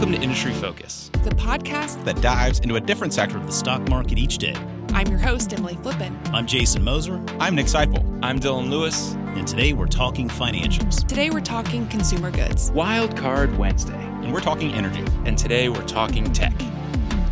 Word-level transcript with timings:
Welcome 0.00 0.16
to 0.16 0.22
Industry 0.22 0.54
Focus, 0.54 1.10
the 1.24 1.30
podcast 1.32 2.02
that 2.06 2.22
dives 2.22 2.60
into 2.60 2.76
a 2.76 2.80
different 2.80 3.12
sector 3.12 3.36
of 3.36 3.44
the 3.44 3.52
stock 3.52 3.86
market 3.90 4.16
each 4.16 4.38
day. 4.38 4.54
I'm 4.94 5.06
your 5.08 5.18
host, 5.18 5.52
Emily 5.52 5.74
Flippen. 5.74 6.16
I'm 6.32 6.46
Jason 6.46 6.82
Moser. 6.82 7.22
I'm 7.38 7.54
Nick 7.54 7.66
Sciple. 7.66 8.18
I'm 8.22 8.40
Dylan 8.40 8.70
Lewis. 8.70 9.12
And 9.36 9.46
today 9.46 9.74
we're 9.74 9.86
talking 9.86 10.26
financials. 10.26 11.06
Today 11.06 11.28
we're 11.28 11.42
talking 11.42 11.86
consumer 11.88 12.30
goods. 12.30 12.70
Wild 12.70 13.14
Card 13.14 13.58
Wednesday. 13.58 13.92
And 13.92 14.32
we're 14.32 14.40
talking 14.40 14.72
energy. 14.72 15.04
And 15.26 15.36
today 15.36 15.68
we're 15.68 15.86
talking 15.86 16.32
tech. 16.32 16.54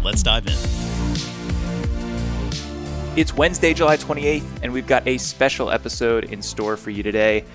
Let's 0.05 0.23
dive 0.23 0.47
in. 0.47 0.53
It's 3.19 3.33
Wednesday, 3.33 3.73
July 3.73 3.97
28th, 3.97 4.45
and 4.63 4.75
we've 4.75 4.87
got 4.87 5.09
a 5.09 5.17
special 5.17 5.71
episode 5.71 6.25
in 6.25 6.43
store 6.43 6.77
for 6.77 6.91
you 6.91 7.03
today. 7.03 7.47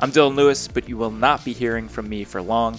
I'm 0.00 0.10
Dylan 0.10 0.34
Lewis, 0.34 0.66
but 0.66 0.88
you 0.88 0.96
will 0.96 1.10
not 1.10 1.44
be 1.44 1.52
hearing 1.52 1.90
from 1.90 2.08
me 2.08 2.24
for 2.24 2.40
long. 2.40 2.78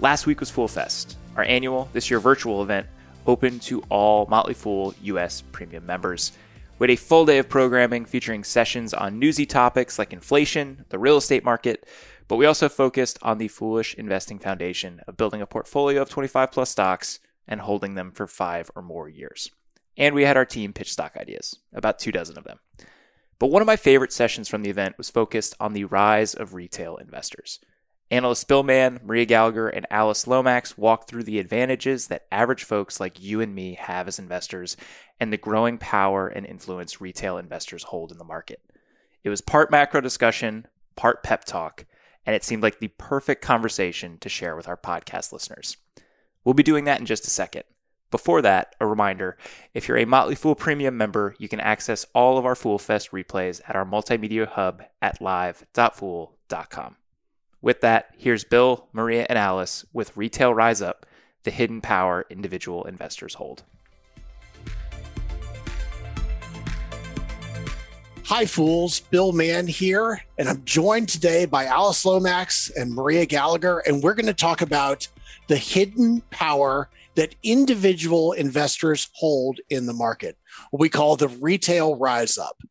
Last 0.00 0.26
week 0.26 0.38
was 0.38 0.48
Fool 0.48 0.68
Fest, 0.68 1.16
our 1.38 1.44
annual, 1.44 1.88
this 1.92 2.10
year 2.10 2.18
virtual 2.18 2.62
event 2.62 2.86
open 3.26 3.60
to 3.60 3.80
all 3.88 4.26
Motley 4.26 4.54
Fool 4.54 4.94
US 5.02 5.42
premium 5.52 5.86
members. 5.86 6.32
We 6.78 6.86
had 6.86 6.90
a 6.90 6.96
full 6.96 7.26
day 7.26 7.38
of 7.38 7.48
programming 7.48 8.04
featuring 8.04 8.42
sessions 8.44 8.92
on 8.92 9.18
newsy 9.18 9.46
topics 9.46 9.98
like 9.98 10.12
inflation, 10.12 10.84
the 10.88 10.98
real 10.98 11.16
estate 11.16 11.44
market, 11.44 11.86
but 12.26 12.36
we 12.36 12.46
also 12.46 12.68
focused 12.68 13.18
on 13.22 13.38
the 13.38 13.48
foolish 13.48 13.94
investing 13.94 14.38
foundation 14.38 15.00
of 15.06 15.16
building 15.16 15.40
a 15.40 15.46
portfolio 15.46 16.02
of 16.02 16.10
25 16.10 16.50
plus 16.50 16.70
stocks 16.70 17.20
and 17.46 17.60
holding 17.60 17.94
them 17.94 18.10
for 18.10 18.26
five 18.26 18.70
or 18.74 18.82
more 18.82 19.08
years. 19.08 19.50
And 19.96 20.14
we 20.14 20.24
had 20.24 20.36
our 20.36 20.44
team 20.44 20.72
pitch 20.72 20.92
stock 20.92 21.16
ideas, 21.16 21.58
about 21.72 21.98
two 21.98 22.12
dozen 22.12 22.36
of 22.36 22.44
them. 22.44 22.58
But 23.38 23.48
one 23.48 23.62
of 23.62 23.66
my 23.66 23.76
favorite 23.76 24.12
sessions 24.12 24.48
from 24.48 24.62
the 24.62 24.70
event 24.70 24.98
was 24.98 25.10
focused 25.10 25.54
on 25.60 25.72
the 25.72 25.84
rise 25.84 26.34
of 26.34 26.54
retail 26.54 26.96
investors. 26.96 27.60
Analyst 28.10 28.48
Bill 28.48 28.62
Mann, 28.62 29.00
Maria 29.04 29.26
Gallagher, 29.26 29.68
and 29.68 29.86
Alice 29.90 30.26
Lomax 30.26 30.78
walk 30.78 31.06
through 31.06 31.24
the 31.24 31.38
advantages 31.38 32.06
that 32.06 32.26
average 32.32 32.64
folks 32.64 33.00
like 33.00 33.22
you 33.22 33.40
and 33.40 33.54
me 33.54 33.74
have 33.74 34.08
as 34.08 34.18
investors 34.18 34.76
and 35.20 35.32
the 35.32 35.36
growing 35.36 35.76
power 35.76 36.26
and 36.26 36.46
influence 36.46 37.00
retail 37.00 37.36
investors 37.36 37.84
hold 37.84 38.10
in 38.10 38.18
the 38.18 38.24
market. 38.24 38.62
It 39.24 39.28
was 39.28 39.42
part 39.42 39.70
macro 39.70 40.00
discussion, 40.00 40.66
part 40.96 41.22
pep 41.22 41.44
talk, 41.44 41.84
and 42.24 42.34
it 42.34 42.44
seemed 42.44 42.62
like 42.62 42.78
the 42.78 42.88
perfect 42.88 43.42
conversation 43.42 44.16
to 44.18 44.28
share 44.28 44.56
with 44.56 44.68
our 44.68 44.76
podcast 44.76 45.32
listeners. 45.32 45.76
We'll 46.44 46.54
be 46.54 46.62
doing 46.62 46.84
that 46.84 47.00
in 47.00 47.06
just 47.06 47.26
a 47.26 47.30
second. 47.30 47.64
Before 48.10 48.40
that, 48.40 48.74
a 48.80 48.86
reminder 48.86 49.36
if 49.74 49.86
you're 49.86 49.98
a 49.98 50.06
Motley 50.06 50.34
Fool 50.34 50.54
Premium 50.54 50.96
member, 50.96 51.34
you 51.38 51.48
can 51.48 51.60
access 51.60 52.06
all 52.14 52.38
of 52.38 52.46
our 52.46 52.54
Fool 52.54 52.78
Fest 52.78 53.10
replays 53.10 53.60
at 53.68 53.76
our 53.76 53.84
multimedia 53.84 54.48
hub 54.48 54.82
at 55.02 55.20
live.fool.com. 55.20 56.96
With 57.60 57.80
that, 57.80 58.14
here's 58.16 58.44
Bill, 58.44 58.86
Maria, 58.92 59.26
and 59.28 59.36
Alice 59.36 59.84
with 59.92 60.16
Retail 60.16 60.54
Rise 60.54 60.80
Up, 60.80 61.04
the 61.42 61.50
hidden 61.50 61.80
power 61.80 62.24
individual 62.30 62.84
investors 62.84 63.34
hold. 63.34 63.64
Hi, 68.26 68.44
fools. 68.44 69.00
Bill 69.00 69.32
Mann 69.32 69.66
here, 69.66 70.22
and 70.36 70.48
I'm 70.48 70.64
joined 70.64 71.08
today 71.08 71.46
by 71.46 71.64
Alice 71.64 72.04
Lomax 72.04 72.70
and 72.70 72.92
Maria 72.92 73.26
Gallagher, 73.26 73.78
and 73.80 74.02
we're 74.02 74.14
going 74.14 74.26
to 74.26 74.34
talk 74.34 74.60
about 74.60 75.08
the 75.48 75.56
hidden 75.56 76.20
power 76.30 76.88
that 77.16 77.34
individual 77.42 78.32
investors 78.34 79.08
hold 79.14 79.58
in 79.68 79.86
the 79.86 79.92
market, 79.92 80.38
what 80.70 80.80
we 80.80 80.88
call 80.88 81.16
the 81.16 81.28
retail 81.28 81.96
rise 81.96 82.38
up. 82.38 82.62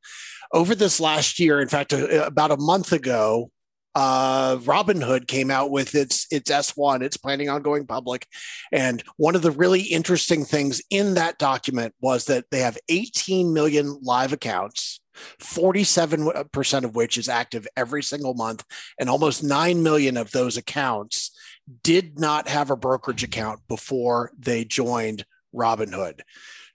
Over 0.53 0.75
this 0.75 1.01
last 1.01 1.39
year, 1.39 1.59
in 1.59 1.67
fact, 1.67 1.91
uh, 1.91 2.23
about 2.23 2.51
a 2.51 2.57
month 2.57 2.93
ago, 2.93 3.51
uh, 3.97 4.57
Robinhood 4.57 5.25
came 5.25 5.49
out 5.49 5.71
with 5.71 5.95
its 5.95 6.27
its 6.29 6.51
S1. 6.51 7.01
It's 7.01 7.17
planning 7.17 7.49
on 7.49 7.63
going 7.63 7.87
public, 7.87 8.27
and 8.71 9.03
one 9.17 9.35
of 9.35 9.41
the 9.41 9.49
really 9.49 9.81
interesting 9.81 10.45
things 10.45 10.83
in 10.91 11.15
that 11.15 11.39
document 11.39 11.95
was 11.99 12.25
that 12.25 12.45
they 12.51 12.59
have 12.59 12.77
18 12.89 13.51
million 13.51 13.99
live 14.03 14.33
accounts. 14.33 15.01
47% 15.41 16.83
of 16.83 16.95
which 16.95 17.17
is 17.17 17.27
active 17.27 17.67
every 17.75 18.03
single 18.03 18.35
month, 18.35 18.63
and 18.99 19.09
almost 19.09 19.43
9 19.43 19.81
million 19.81 20.15
of 20.15 20.29
those 20.29 20.57
accounts 20.57 21.35
did 21.81 22.19
not 22.19 22.47
have 22.47 22.69
a 22.69 22.77
brokerage 22.77 23.23
account 23.23 23.61
before 23.67 24.31
they 24.37 24.63
joined 24.63 25.25
Robinhood 25.55 26.21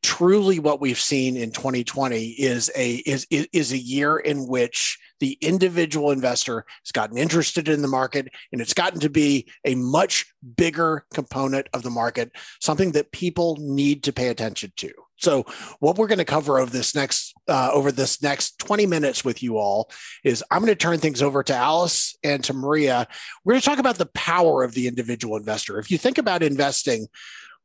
truly 0.02 0.58
what 0.58 0.80
we've 0.80 1.00
seen 1.00 1.36
in 1.36 1.50
2020 1.52 2.26
is 2.30 2.70
a 2.76 2.96
is 2.96 3.26
is 3.30 3.72
a 3.72 3.78
year 3.78 4.18
in 4.18 4.46
which 4.46 4.98
the 5.20 5.38
individual 5.40 6.10
investor 6.10 6.64
has 6.84 6.90
gotten 6.92 7.16
interested 7.16 7.68
in 7.68 7.82
the 7.82 7.88
market 7.88 8.28
and 8.50 8.60
it's 8.60 8.74
gotten 8.74 8.98
to 8.98 9.08
be 9.08 9.48
a 9.64 9.76
much 9.76 10.26
bigger 10.56 11.04
component 11.14 11.68
of 11.72 11.82
the 11.84 11.90
market 11.90 12.32
something 12.60 12.92
that 12.92 13.12
people 13.12 13.56
need 13.60 14.02
to 14.02 14.12
pay 14.12 14.28
attention 14.28 14.72
to. 14.76 14.90
So 15.18 15.46
what 15.78 15.96
we're 15.96 16.08
going 16.08 16.19
to 16.19 16.24
cover 16.24 16.58
over 16.58 16.70
this 16.70 16.96
next 16.96 17.34
uh, 17.46 17.70
over 17.72 17.92
this 17.92 18.20
next 18.22 18.58
20 18.58 18.86
minutes 18.86 19.24
with 19.24 19.42
you 19.42 19.56
all 19.56 19.90
is 20.24 20.42
i'm 20.50 20.60
going 20.60 20.69
to 20.69 20.74
turn 20.74 20.98
things 20.98 21.22
over 21.22 21.44
to 21.44 21.54
alice 21.54 22.16
and 22.24 22.42
to 22.44 22.52
maria. 22.52 23.06
We're 23.44 23.52
going 23.52 23.60
to 23.60 23.69
talk 23.69 23.78
about 23.78 23.98
the 23.98 24.06
power 24.06 24.64
of 24.64 24.74
the 24.74 24.88
individual 24.88 25.36
investor. 25.36 25.78
If 25.78 25.92
you 25.92 25.98
think 25.98 26.19
about 26.19 26.42
investing 26.42 27.06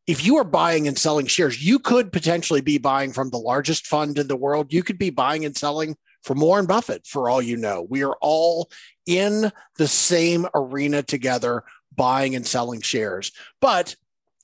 if 0.07 0.25
you 0.25 0.37
are 0.37 0.45
buying 0.45 0.87
and 0.87 0.97
selling 0.97 1.27
shares, 1.27 1.63
you 1.63 1.79
could 1.79 2.13
potentially 2.13 2.61
be 2.61 2.77
buying 2.77 3.11
from 3.11 3.29
the 3.29 3.37
largest 3.37 3.85
fund 3.85 4.17
in 4.17 4.27
the 4.27 4.37
world. 4.37 4.71
You 4.71 4.81
could 4.81 4.97
be 4.97 5.09
buying 5.09 5.43
and 5.43 5.55
selling 5.55 5.97
from 6.23 6.39
Warren 6.39 6.65
Buffett, 6.65 7.05
for 7.05 7.29
all 7.29 7.41
you 7.41 7.57
know. 7.57 7.85
We 7.87 8.03
are 8.03 8.15
all 8.21 8.69
in 9.05 9.51
the 9.77 9.87
same 9.87 10.47
arena 10.55 11.03
together, 11.03 11.63
buying 11.95 12.35
and 12.35 12.47
selling 12.47 12.81
shares. 12.81 13.33
But 13.59 13.95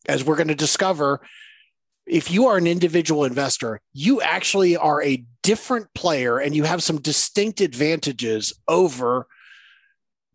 as 0.05 0.23
we're 0.23 0.35
going 0.35 0.49
to 0.49 0.55
discover, 0.55 1.21
if 2.05 2.29
you 2.29 2.47
are 2.47 2.57
an 2.57 2.67
individual 2.67 3.23
investor, 3.23 3.79
you 3.93 4.21
actually 4.21 4.75
are 4.75 5.01
a 5.01 5.23
different 5.43 5.93
player 5.93 6.39
and 6.39 6.53
you 6.53 6.63
have 6.63 6.83
some 6.83 6.99
distinct 6.99 7.61
advantages 7.61 8.53
over 8.67 9.27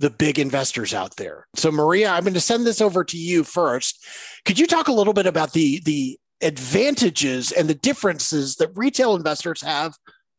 the 0.00 0.10
big 0.10 0.38
investors 0.38 0.94
out 0.94 1.16
there. 1.16 1.46
So 1.56 1.70
Maria, 1.70 2.10
I'm 2.10 2.22
going 2.22 2.34
to 2.34 2.40
send 2.40 2.66
this 2.66 2.80
over 2.80 3.04
to 3.04 3.16
you 3.16 3.44
first. 3.44 4.06
Could 4.44 4.58
you 4.58 4.66
talk 4.66 4.88
a 4.88 4.92
little 4.92 5.12
bit 5.12 5.26
about 5.26 5.52
the 5.52 5.80
the 5.84 6.18
advantages 6.40 7.50
and 7.50 7.68
the 7.68 7.74
differences 7.74 8.56
that 8.56 8.70
retail 8.76 9.16
investors 9.16 9.62
have 9.62 9.94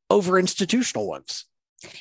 over 0.10 0.40
institutional 0.40 1.08
ones? 1.08 1.46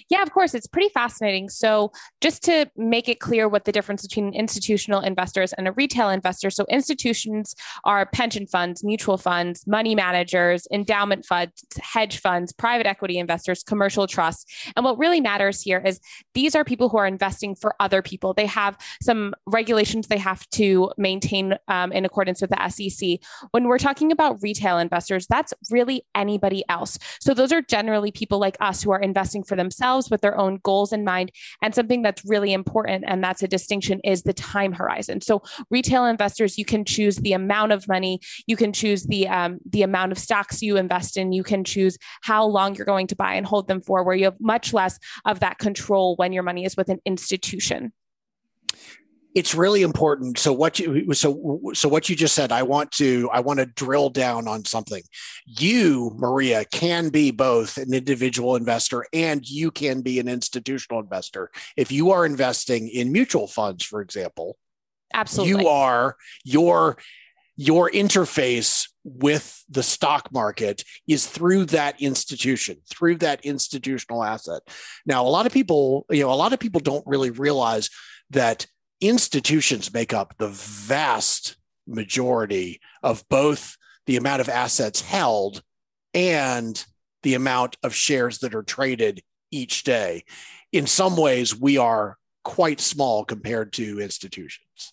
Yeah, 0.09 0.23
of 0.23 0.33
course. 0.33 0.55
It's 0.55 0.67
pretty 0.67 0.89
fascinating. 0.89 1.49
So, 1.49 1.93
just 2.21 2.43
to 2.45 2.71
make 2.77 3.09
it 3.09 3.21
clear 3.21 3.49
what 3.49 3.65
the 3.65 3.73
difference 3.73 4.03
between 4.03 4.35
institutional 4.35 5.01
investors 5.01 5.53
and 5.53 5.69
a 5.69 5.73
retail 5.73 6.09
investor. 6.09 6.51
So, 6.51 6.65
institutions 6.69 7.55
are 7.85 8.07
pension 8.07 8.47
funds, 8.47 8.83
mutual 8.83 9.17
funds, 9.19 9.67
money 9.67 9.95
managers, 9.95 10.67
endowment 10.73 11.25
funds, 11.25 11.53
hedge 11.81 12.19
funds, 12.19 12.53
private 12.53 12.87
equity 12.87 13.19
investors, 13.19 13.63
commercial 13.63 14.07
trusts. 14.07 14.45
And 14.77 14.85
what 14.85 14.99
really 14.99 15.21
matters 15.21 15.63
here 15.63 15.83
is 15.85 16.01
these 16.35 16.55
are 16.55 16.65
people 16.65 16.89
who 16.89 16.99
are 16.99 17.07
investing 17.07 17.55
for 17.55 17.75
other 17.81 18.03
people. 18.03 18.35
They 18.35 18.47
have 18.47 18.77
some 19.03 19.35
regulations 19.47 20.09
they 20.09 20.19
have 20.19 20.49
to 20.51 20.93
maintain 20.97 21.55
um, 21.69 21.93
in 21.93 22.05
accordance 22.05 22.41
with 22.41 22.51
the 22.51 22.69
SEC. 22.69 23.21
When 23.53 23.65
we're 23.65 23.79
talking 23.79 24.11
about 24.13 24.43
retail 24.43 24.79
investors, 24.79 25.27
that's 25.29 25.55
really 25.71 26.03
anybody 26.15 26.65
else. 26.69 26.99
So, 27.21 27.35
those 27.35 27.53
are 27.53 27.63
generally 27.63 28.11
people 28.11 28.39
like 28.39 28.57
us 28.61 28.83
who 28.83 28.91
are 28.91 29.01
investing 29.01 29.45
for 29.45 29.55
them 29.55 29.68
themselves 29.69 30.11
with 30.11 30.21
their 30.21 30.39
own 30.39 30.59
goals 30.63 30.93
in 30.93 31.05
mind. 31.05 31.31
And 31.63 31.75
something 31.75 32.03
that's 32.03 32.25
really 32.25 32.53
important, 32.53 33.05
and 33.07 33.23
that's 33.23 33.43
a 33.43 33.49
distinction, 33.49 34.01
is 34.05 34.23
the 34.23 34.33
time 34.33 34.73
horizon. 34.73 35.21
So 35.21 35.43
retail 35.71 36.07
investors, 36.07 36.57
you 36.57 36.65
can 36.65 36.85
choose 36.85 37.17
the 37.17 37.35
amount 37.35 37.73
of 37.73 37.87
money, 37.87 38.21
you 38.47 38.57
can 38.57 38.73
choose 38.73 39.05
the 39.05 39.29
um, 39.29 39.59
the 39.69 39.83
amount 39.83 40.13
of 40.13 40.19
stocks 40.19 40.63
you 40.63 40.77
invest 40.77 41.17
in, 41.17 41.33
you 41.33 41.43
can 41.43 41.65
choose 41.65 41.99
how 42.23 42.47
long 42.47 42.75
you're 42.75 42.87
going 42.87 43.09
to 43.09 43.17
buy 43.17 43.35
and 43.35 43.47
hold 43.47 43.69
them 43.69 43.83
for, 43.83 44.03
where 44.03 44.17
you 44.17 44.25
have 44.25 44.41
much 44.41 44.73
less 44.73 44.99
of 45.25 45.41
that 45.41 45.59
control 45.59 46.17
when 46.17 46.33
your 46.33 46.43
money 46.43 46.65
is 46.65 46.77
with 46.77 46.89
an 46.89 47.01
institution 47.05 47.93
it's 49.39 49.55
really 49.55 49.83
important. 49.83 50.37
So 50.37 50.53
what 50.53 50.81
you 50.81 51.15
so 51.15 51.71
so 51.73 51.89
what 51.89 52.09
you 52.09 52.17
just 52.17 52.35
said 52.35 52.51
i 52.51 52.65
want 52.65 52.91
to 52.91 53.31
i 53.33 53.39
want 53.39 53.61
to 53.61 53.67
drill 53.67 54.11
down 54.11 54.49
on 54.49 54.65
something. 54.65 55.03
You 55.47 56.13
maria 56.17 56.65
can 56.65 57.11
be 57.11 57.31
both 57.31 57.77
an 57.77 57.95
individual 57.95 58.57
investor 58.57 59.07
and 59.13 59.49
you 59.49 59.71
can 59.71 60.03
be 60.03 60.19
an 60.19 60.29
institutional 60.29 60.99
investor. 61.01 61.51
If 61.77 61.93
you 61.93 62.11
are 62.11 62.27
investing 62.27 62.89
in 62.89 63.13
mutual 63.13 63.47
funds 63.47 63.85
for 63.85 64.01
example 64.01 64.59
absolutely. 65.15 65.63
you 65.63 65.69
are 65.69 66.17
your 66.43 66.99
your 67.57 67.91
interface 67.91 68.89
with 69.05 69.65
the 69.69 69.83
stock 69.85 70.33
market 70.33 70.83
is 71.07 71.27
through 71.27 71.67
that 71.67 72.01
institution 72.01 72.79
through 72.91 73.17
that 73.19 73.45
institutional 73.45 74.25
asset. 74.25 74.63
Now 75.07 75.25
a 75.25 75.31
lot 75.31 75.47
of 75.47 75.53
people 75.53 76.07
you 76.11 76.25
know 76.25 76.33
a 76.33 76.43
lot 76.43 76.53
of 76.53 76.59
people 76.59 76.81
don't 76.81 77.07
really 77.07 77.31
realize 77.31 77.89
that 78.31 78.67
institutions 79.01 79.93
make 79.93 80.13
up 80.13 80.35
the 80.39 80.49
vast 80.49 81.57
majority 81.87 82.81
of 83.03 83.25
both 83.29 83.77
the 84.07 84.17
amount 84.17 84.41
of 84.41 84.49
assets 84.49 85.01
held 85.01 85.63
and 86.15 86.85
the 87.23 87.35
amount 87.35 87.77
of 87.83 87.95
shares 87.95 88.39
that 88.39 88.55
are 88.55 88.63
traded 88.63 89.23
each 89.51 89.85
day. 89.85 90.25
In 90.73 90.87
some 90.87 91.17
ways, 91.17 91.55
we 91.55 91.79
are 91.79 92.17
quite 92.45 92.81
small 92.81 93.25
compared 93.25 93.73
to 93.75 94.01
institutions. 94.01 94.93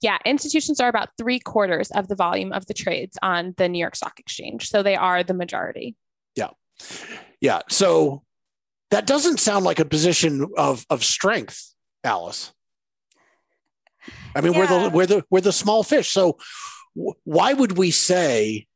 Yeah, 0.00 0.18
institutions 0.24 0.80
are 0.80 0.88
about 0.88 1.10
three 1.16 1.38
quarters 1.38 1.90
of 1.90 2.08
the 2.08 2.14
volume 2.14 2.52
of 2.52 2.66
the 2.66 2.74
trades 2.74 3.16
on 3.22 3.54
the 3.56 3.68
New 3.68 3.78
York 3.78 3.96
Stock 3.96 4.18
Exchange. 4.18 4.68
So 4.68 4.82
they 4.82 4.96
are 4.96 5.22
the 5.22 5.34
majority. 5.34 5.96
Yeah. 6.34 6.50
Yeah. 7.40 7.62
So 7.68 8.22
that 8.90 9.06
doesn't 9.06 9.40
sound 9.40 9.64
like 9.64 9.78
a 9.78 9.84
position 9.84 10.46
of, 10.56 10.84
of 10.90 11.02
strength, 11.02 11.74
Alice. 12.04 12.52
I 14.34 14.40
mean, 14.40 14.52
yeah. 14.52 14.58
we're 14.58 14.66
the 14.66 14.90
we're 14.90 15.06
the 15.06 15.24
we're 15.30 15.40
the 15.40 15.52
small 15.52 15.82
fish. 15.82 16.10
So 16.10 16.38
w- 16.94 17.14
why 17.24 17.52
would 17.52 17.78
we 17.78 17.90
say 17.90 18.66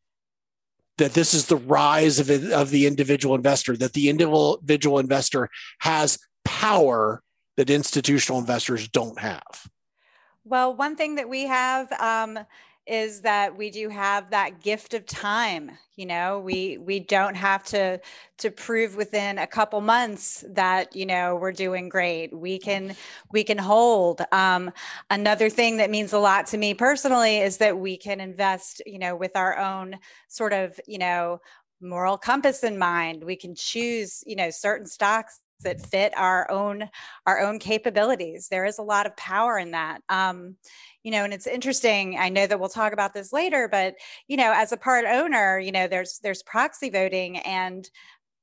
that 0.99 1.15
this 1.15 1.33
is 1.33 1.47
the 1.47 1.57
rise 1.57 2.19
of, 2.19 2.31
of 2.53 2.71
the 2.71 2.87
individual 2.87 3.35
investor, 3.35 3.77
that 3.77 3.95
the 3.95 4.09
individual 4.09 4.99
investor 4.99 5.49
has 5.81 6.19
power 6.45 7.23
that 7.57 7.71
institutional 7.71 8.39
investors 8.39 8.89
don't 8.89 9.19
have? 9.19 9.67
Well, 10.45 10.75
one 10.75 10.97
thing 10.97 11.17
that 11.17 11.29
we 11.29 11.47
have 11.47 11.93
um, 11.93 12.39
is 12.91 13.21
that 13.23 13.57
we 13.57 13.71
do 13.71 13.89
have 13.89 14.31
that 14.31 14.61
gift 14.63 14.95
of 14.95 15.07
time 15.07 15.71
you 16.01 16.07
know? 16.07 16.39
We 16.39 16.79
we 16.79 16.99
don't 16.99 17.35
have 17.35 17.63
to 17.65 18.01
to 18.39 18.51
prove 18.51 18.97
within 18.97 19.37
a 19.37 19.47
couple 19.47 19.83
months 19.83 20.43
that 20.49 20.97
you 20.97 21.05
know 21.05 21.37
we're 21.37 21.53
doing 21.53 21.91
great. 21.91 22.35
We 22.35 22.59
can 22.59 22.97
we 23.33 23.45
can 23.45 23.59
hold. 23.59 24.23
Um, 24.33 24.73
another 25.11 25.51
thing 25.51 25.77
that 25.77 25.91
means 25.91 26.15
a 26.15 26.19
lot 26.19 26.47
to 26.47 26.57
me 26.57 26.73
personally 26.73 27.41
is 27.41 27.59
that 27.59 27.79
we 27.79 27.99
can 27.99 28.19
invest 28.19 28.81
you 28.87 28.99
know 28.99 29.15
with 29.15 29.37
our 29.37 29.59
own 29.59 29.97
sort 30.29 30.55
of 30.55 30.81
you 30.87 30.97
know 30.97 31.39
moral 31.83 32.17
compass 32.17 32.65
in 32.65 32.79
mind. 32.79 33.23
We 33.23 33.37
can 33.37 33.55
choose 33.55 34.25
you 34.27 34.37
know 34.37 34.49
certain 34.49 34.87
stocks 34.87 35.41
that 35.61 35.85
fit 35.85 36.13
our 36.17 36.51
own 36.51 36.89
our 37.27 37.41
own 37.41 37.59
capabilities. 37.59 38.49
There 38.49 38.65
is 38.65 38.79
a 38.79 38.83
lot 38.83 39.07
of 39.07 39.17
power 39.17 39.59
in 39.59 39.73
that 39.73 40.03
um, 40.09 40.57
you 41.03 41.11
know 41.11 41.25
and 41.25 41.33
it's 41.33 41.47
interesting 41.47 42.19
i 42.19 42.29
know 42.29 42.47
that 42.47 42.61
we'll 42.61 42.69
talk 42.69 42.93
about 42.93 43.15
this 43.15 43.33
later 43.33 43.69
but 43.69 43.95
you 44.29 44.37
know 44.37 44.53
as 44.55 44.73
a 44.73 44.77
part 44.77 45.05
owner 45.07 45.59
you 45.59 45.73
know 45.73 45.87
there's 45.87 46.21
there's 46.23 46.43
proxy 46.43 46.91
voting 46.91 47.39
and 47.39 47.89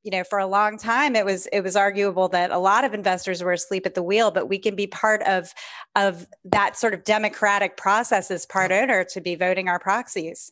you 0.03 0.11
know 0.11 0.23
for 0.23 0.39
a 0.39 0.47
long 0.47 0.77
time 0.77 1.15
it 1.15 1.25
was 1.25 1.47
it 1.47 1.61
was 1.61 1.75
arguable 1.75 2.29
that 2.29 2.51
a 2.51 2.57
lot 2.57 2.83
of 2.83 2.93
investors 2.93 3.43
were 3.43 3.51
asleep 3.51 3.85
at 3.85 3.93
the 3.93 4.03
wheel 4.03 4.31
but 4.31 4.47
we 4.47 4.57
can 4.57 4.75
be 4.75 4.87
part 4.87 5.21
of 5.23 5.53
of 5.95 6.25
that 6.45 6.77
sort 6.77 6.93
of 6.93 7.03
democratic 7.03 7.77
process 7.77 8.31
as 8.31 8.45
part 8.45 8.71
owner 8.71 9.03
to 9.03 9.21
be 9.21 9.35
voting 9.35 9.67
our 9.67 9.79
proxies. 9.79 10.51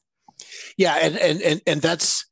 Yeah 0.78 0.96
and 0.96 1.18
and 1.18 1.42
and, 1.42 1.62
and 1.66 1.82
that's 1.82 2.26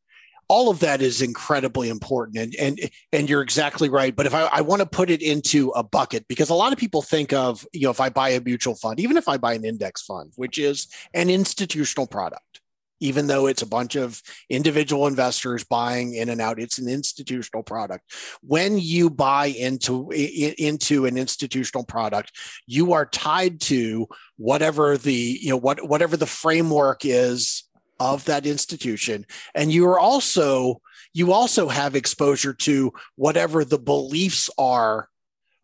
all 0.47 0.69
of 0.69 0.79
that 0.79 1.01
is 1.01 1.21
incredibly 1.21 1.89
important. 1.89 2.37
And 2.37 2.55
and 2.55 2.89
and 3.11 3.29
you're 3.29 3.41
exactly 3.41 3.89
right. 3.89 4.15
But 4.15 4.25
if 4.25 4.33
I, 4.33 4.43
I 4.51 4.61
want 4.61 4.81
to 4.81 4.85
put 4.85 5.09
it 5.09 5.21
into 5.21 5.69
a 5.71 5.83
bucket 5.83 6.27
because 6.27 6.49
a 6.49 6.55
lot 6.55 6.73
of 6.73 6.79
people 6.79 7.01
think 7.01 7.33
of 7.33 7.65
you 7.73 7.81
know 7.81 7.91
if 7.91 7.99
i 7.99 8.09
buy 8.09 8.29
a 8.29 8.41
mutual 8.41 8.75
fund 8.75 8.99
even 8.99 9.17
if 9.17 9.27
i 9.27 9.37
buy 9.37 9.53
an 9.53 9.65
index 9.65 10.01
fund 10.01 10.31
which 10.35 10.57
is 10.57 10.87
an 11.13 11.29
institutional 11.29 12.07
product 12.07 12.61
even 12.99 13.27
though 13.27 13.47
it's 13.47 13.61
a 13.61 13.67
bunch 13.67 13.95
of 13.95 14.21
individual 14.49 15.07
investors 15.07 15.65
buying 15.65 16.15
in 16.15 16.29
and 16.29 16.39
out 16.39 16.59
it's 16.59 16.77
an 16.77 16.87
institutional 16.87 17.61
product. 17.61 18.13
When 18.41 18.77
you 18.77 19.09
buy 19.09 19.47
into 19.47 20.09
into 20.11 21.05
an 21.05 21.17
institutional 21.17 21.83
product 21.83 22.31
you 22.65 22.93
are 22.93 23.05
tied 23.05 23.59
to 23.61 24.07
whatever 24.37 24.97
the 24.97 25.37
you 25.41 25.49
know 25.49 25.57
what 25.57 25.87
whatever 25.87 26.15
the 26.15 26.25
framework 26.25 27.01
is 27.03 27.62
of 27.99 28.25
that 28.25 28.45
institution 28.45 29.25
and 29.55 29.71
you 29.71 29.87
are 29.87 29.99
also 29.99 30.81
you 31.13 31.31
also 31.31 31.67
have 31.67 31.95
exposure 31.95 32.53
to 32.53 32.91
whatever 33.15 33.63
the 33.63 33.79
beliefs 33.79 34.49
are 34.57 35.07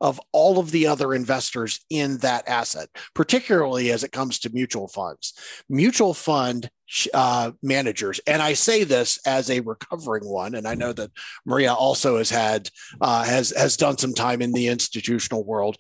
of 0.02 0.20
all 0.32 0.60
of 0.60 0.72
the 0.72 0.88
other 0.88 1.14
investors 1.14 1.82
in 1.90 2.18
that 2.20 2.48
asset, 2.48 2.90
particularly 3.14 3.92
as 3.92 4.04
it 4.04 4.12
comes 4.12 4.40
to 4.40 4.50
mutual 4.52 4.88
funds. 4.88 5.34
Mutual 5.68 6.14
fund 6.14 6.70
uh, 7.14 7.52
managers, 7.62 8.20
and 8.26 8.42
I 8.42 8.54
say 8.54 8.84
this 8.84 9.20
as 9.26 9.50
a 9.50 9.60
recovering 9.60 10.26
one, 10.26 10.56
and 10.56 10.68
I 10.68 10.76
know 10.76 10.94
that 10.94 11.12
Maria 11.46 11.74
also 11.74 12.18
has 12.18 12.30
had 12.30 12.70
uh, 13.02 13.24
has 13.24 13.52
has 13.56 13.78
done 13.78 13.98
some 13.98 14.14
time 14.14 14.42
in 14.42 14.54
the 14.54 14.68
institutional 14.68 15.44
world. 15.44 15.78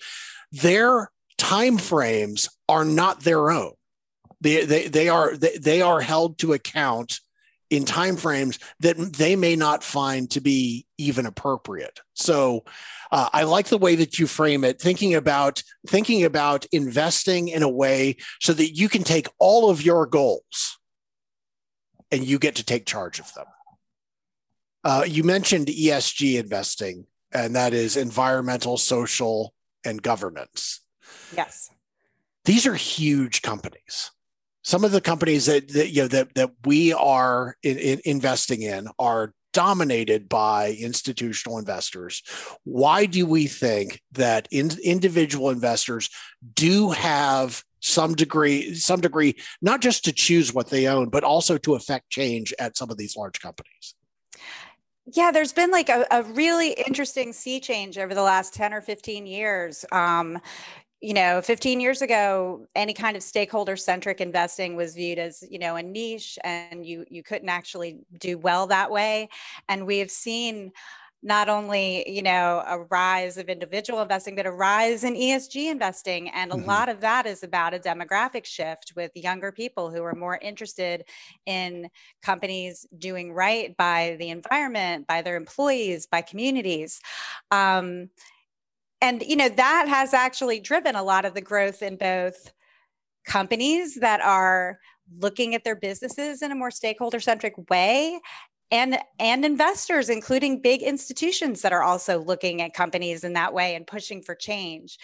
Their 0.51 1.09
time 1.37 1.77
frames 1.77 2.49
are 2.67 2.85
not 2.85 3.21
their 3.21 3.49
own. 3.49 3.71
They, 4.41 4.65
they, 4.65 4.87
they 4.87 5.09
are 5.09 5.35
they, 5.35 5.57
they 5.57 5.81
are 5.81 6.01
held 6.01 6.37
to 6.39 6.53
account 6.53 7.19
in 7.69 7.85
timeframes 7.85 8.57
that 8.79 8.97
they 8.97 9.35
may 9.35 9.55
not 9.55 9.83
find 9.83 10.29
to 10.31 10.41
be 10.41 10.85
even 10.97 11.25
appropriate. 11.25 11.99
So 12.13 12.63
uh, 13.11 13.29
I 13.31 13.43
like 13.43 13.67
the 13.67 13.77
way 13.77 13.95
that 13.95 14.17
you 14.17 14.27
frame 14.27 14.63
it, 14.63 14.81
thinking 14.81 15.13
about 15.15 15.61
thinking 15.87 16.23
about 16.23 16.65
investing 16.71 17.49
in 17.49 17.63
a 17.63 17.69
way 17.69 18.17
so 18.39 18.53
that 18.53 18.71
you 18.71 18.89
can 18.89 19.03
take 19.03 19.27
all 19.39 19.69
of 19.69 19.83
your 19.83 20.05
goals 20.05 20.79
and 22.11 22.25
you 22.25 22.39
get 22.39 22.55
to 22.55 22.65
take 22.65 22.85
charge 22.85 23.19
of 23.19 23.33
them. 23.33 23.45
Uh, 24.83 25.03
you 25.07 25.23
mentioned 25.23 25.67
ESG 25.67 26.39
investing, 26.39 27.05
and 27.31 27.55
that 27.55 27.73
is 27.73 27.97
environmental, 27.97 28.77
social, 28.77 29.53
and 29.83 30.01
governance. 30.01 30.79
Yes. 31.35 31.69
These 32.45 32.65
are 32.65 32.75
huge 32.75 33.41
companies 33.41 34.11
some 34.69 34.83
of 34.83 34.91
the 34.91 35.01
companies 35.01 35.47
that, 35.47 35.67
that 35.69 35.89
you 35.89 36.03
know 36.03 36.07
that 36.07 36.35
that 36.35 36.51
we 36.63 36.93
are 36.93 37.55
in, 37.63 37.79
in 37.79 37.99
investing 38.05 38.61
in 38.61 38.87
are 38.99 39.33
dominated 39.51 40.29
by 40.29 40.77
institutional 40.79 41.57
investors. 41.57 42.21
Why 42.65 43.07
do 43.07 43.25
we 43.25 43.47
think 43.47 43.99
that 44.11 44.47
in, 44.51 44.69
individual 44.83 45.49
investors 45.49 46.11
do 46.53 46.91
have 46.91 47.63
some 47.79 48.13
degree, 48.13 48.75
some 48.75 49.01
degree, 49.01 49.37
not 49.59 49.81
just 49.81 50.05
to 50.05 50.11
choose 50.11 50.53
what 50.53 50.69
they 50.69 50.87
own, 50.87 51.09
but 51.09 51.23
also 51.23 51.57
to 51.57 51.73
affect 51.73 52.11
change 52.11 52.53
at 52.59 52.77
some 52.77 52.91
of 52.91 52.97
these 52.97 53.17
large 53.17 53.39
companies? 53.39 53.95
Yeah, 55.11 55.31
there's 55.31 55.53
been 55.53 55.71
like 55.71 55.89
a, 55.89 56.05
a 56.11 56.21
really 56.21 56.73
interesting 56.73 57.33
sea 57.33 57.59
change 57.59 57.97
over 57.97 58.13
the 58.13 58.21
last 58.21 58.53
10 58.53 58.71
or 58.71 58.81
15 58.81 59.25
years. 59.25 59.83
Um, 59.91 60.39
you 61.01 61.13
know 61.13 61.41
15 61.41 61.79
years 61.79 62.01
ago 62.01 62.67
any 62.75 62.93
kind 62.93 63.15
of 63.15 63.23
stakeholder 63.23 63.77
centric 63.77 64.19
investing 64.19 64.75
was 64.75 64.95
viewed 64.95 65.17
as 65.17 65.43
you 65.49 65.59
know 65.59 65.75
a 65.77 65.83
niche 65.83 66.37
and 66.43 66.85
you 66.85 67.05
you 67.09 67.23
couldn't 67.23 67.49
actually 67.49 67.99
do 68.17 68.37
well 68.37 68.67
that 68.67 68.91
way. 68.91 69.29
And 69.67 69.85
we 69.85 69.99
have 69.99 70.11
seen 70.11 70.71
not 71.21 71.49
only 71.49 72.09
you 72.09 72.21
know 72.21 72.63
a 72.65 72.79
rise 72.89 73.37
of 73.37 73.49
individual 73.49 74.01
investing 74.01 74.35
but 74.35 74.45
a 74.45 74.51
rise 74.51 75.03
in 75.05 75.15
esg 75.15 75.55
investing. 75.55 76.29
And 76.29 76.51
a 76.51 76.55
mm-hmm. 76.55 76.67
lot 76.67 76.89
of 76.89 76.99
that 77.01 77.25
is 77.25 77.43
about 77.43 77.73
a 77.73 77.79
demographic 77.79 78.45
shift 78.45 78.93
with 78.95 79.11
younger 79.15 79.53
people 79.53 79.89
who 79.91 80.03
are 80.03 80.15
more 80.15 80.37
interested 80.41 81.05
in 81.45 81.89
companies 82.21 82.85
doing 82.97 83.31
right 83.31 83.75
by 83.77 84.17
the 84.19 84.29
environment 84.29 85.07
by 85.07 85.21
their 85.21 85.37
employees 85.37 86.07
by 86.07 86.21
communities. 86.21 86.99
Um, 87.51 88.09
and 89.01 89.21
you 89.21 89.35
know 89.35 89.49
that 89.49 89.87
has 89.87 90.13
actually 90.13 90.59
driven 90.59 90.95
a 90.95 91.03
lot 91.03 91.25
of 91.25 91.33
the 91.33 91.41
growth 91.41 91.81
in 91.81 91.97
both 91.97 92.53
companies 93.25 93.95
that 93.95 94.21
are 94.21 94.79
looking 95.17 95.55
at 95.55 95.63
their 95.63 95.75
businesses 95.75 96.41
in 96.41 96.51
a 96.51 96.55
more 96.55 96.71
stakeholder 96.71 97.19
centric 97.19 97.53
way 97.69 98.19
and 98.71 98.97
and 99.19 99.45
investors 99.45 100.09
including 100.09 100.61
big 100.61 100.81
institutions 100.81 101.61
that 101.61 101.73
are 101.73 101.83
also 101.83 102.19
looking 102.19 102.61
at 102.61 102.73
companies 102.73 103.23
in 103.23 103.33
that 103.33 103.53
way 103.53 103.75
and 103.75 103.87
pushing 103.87 104.21
for 104.21 104.35
change. 104.35 104.97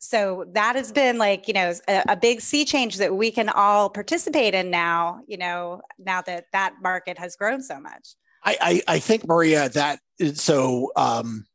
So 0.00 0.44
that 0.52 0.76
has 0.76 0.92
been 0.92 1.18
like 1.18 1.48
you 1.48 1.54
know 1.54 1.74
a, 1.88 2.04
a, 2.10 2.16
big 2.16 2.40
sea 2.40 2.64
change 2.64 2.98
that 2.98 3.16
we 3.16 3.30
can 3.30 3.48
all 3.48 3.90
participate 3.90 4.54
in 4.54 4.70
now 4.70 5.20
you 5.26 5.36
know 5.36 5.80
now 5.98 6.22
that 6.22 6.44
that 6.52 6.74
market 6.80 7.18
has 7.18 7.34
grown 7.36 7.62
so 7.62 7.80
much. 7.80 8.14
I 8.44 8.56
i, 8.60 8.94
I 8.94 8.98
think 9.00 9.26
maria 9.26 9.68
that 9.70 9.98
so 10.34 10.92
um 10.94 11.47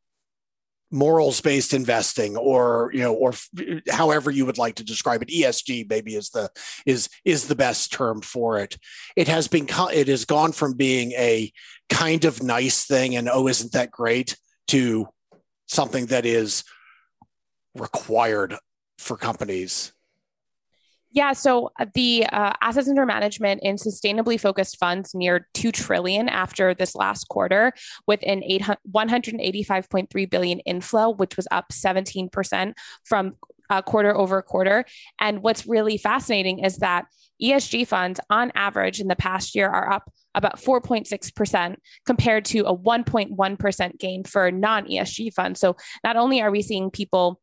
morals 0.94 1.40
based 1.40 1.74
investing 1.74 2.36
or 2.36 2.90
you 2.94 3.00
know 3.00 3.12
or 3.12 3.34
however 3.90 4.30
you 4.30 4.46
would 4.46 4.58
like 4.58 4.76
to 4.76 4.84
describe 4.84 5.22
it. 5.22 5.28
Esg 5.28 5.88
maybe 5.90 6.14
is 6.14 6.30
the 6.30 6.48
is 6.86 7.08
is 7.24 7.48
the 7.48 7.56
best 7.56 7.92
term 7.92 8.22
for 8.22 8.58
it. 8.58 8.78
It 9.16 9.28
has 9.28 9.48
been 9.48 9.66
it 9.92 10.08
has 10.08 10.24
gone 10.24 10.52
from 10.52 10.74
being 10.74 11.12
a 11.12 11.52
kind 11.90 12.24
of 12.24 12.42
nice 12.42 12.86
thing 12.86 13.16
and 13.16 13.28
oh 13.28 13.48
isn't 13.48 13.72
that 13.72 13.90
great? 13.90 14.36
to 14.68 15.06
something 15.66 16.06
that 16.06 16.26
is 16.26 16.64
required 17.74 18.54
for 18.98 19.16
companies 19.16 19.92
yeah, 21.14 21.32
so 21.32 21.70
uh, 21.78 21.86
the 21.94 22.26
uh, 22.26 22.52
assets 22.60 22.88
under 22.88 23.06
management 23.06 23.60
in 23.62 23.76
sustainably 23.76 24.38
focused 24.38 24.78
funds 24.78 25.14
near 25.14 25.46
2 25.54 25.70
trillion 25.70 26.28
after 26.28 26.74
this 26.74 26.96
last 26.96 27.28
quarter 27.28 27.72
with 28.08 28.18
an 28.26 28.42
185.3 28.42 30.30
billion 30.30 30.58
inflow 30.60 31.10
which 31.10 31.36
was 31.36 31.46
up 31.52 31.66
17% 31.72 32.74
from 33.04 33.36
uh, 33.70 33.80
quarter 33.80 34.14
over 34.16 34.42
quarter. 34.42 34.84
And 35.20 35.42
what's 35.42 35.66
really 35.66 35.98
fascinating 35.98 36.58
is 36.58 36.78
that 36.78 37.06
ESG 37.42 37.86
funds 37.86 38.20
on 38.28 38.52
average 38.54 39.00
in 39.00 39.08
the 39.08 39.16
past 39.16 39.54
year 39.54 39.68
are 39.68 39.92
up 39.92 40.10
about 40.34 40.56
4.6% 40.56 41.76
compared 42.06 42.44
to 42.46 42.60
a 42.60 42.76
1.1% 42.76 43.98
gain 43.98 44.24
for 44.24 44.50
non 44.50 44.86
ESG 44.86 45.32
funds. 45.32 45.60
So 45.60 45.76
not 46.02 46.16
only 46.16 46.42
are 46.42 46.50
we 46.50 46.62
seeing 46.62 46.90
people 46.90 47.40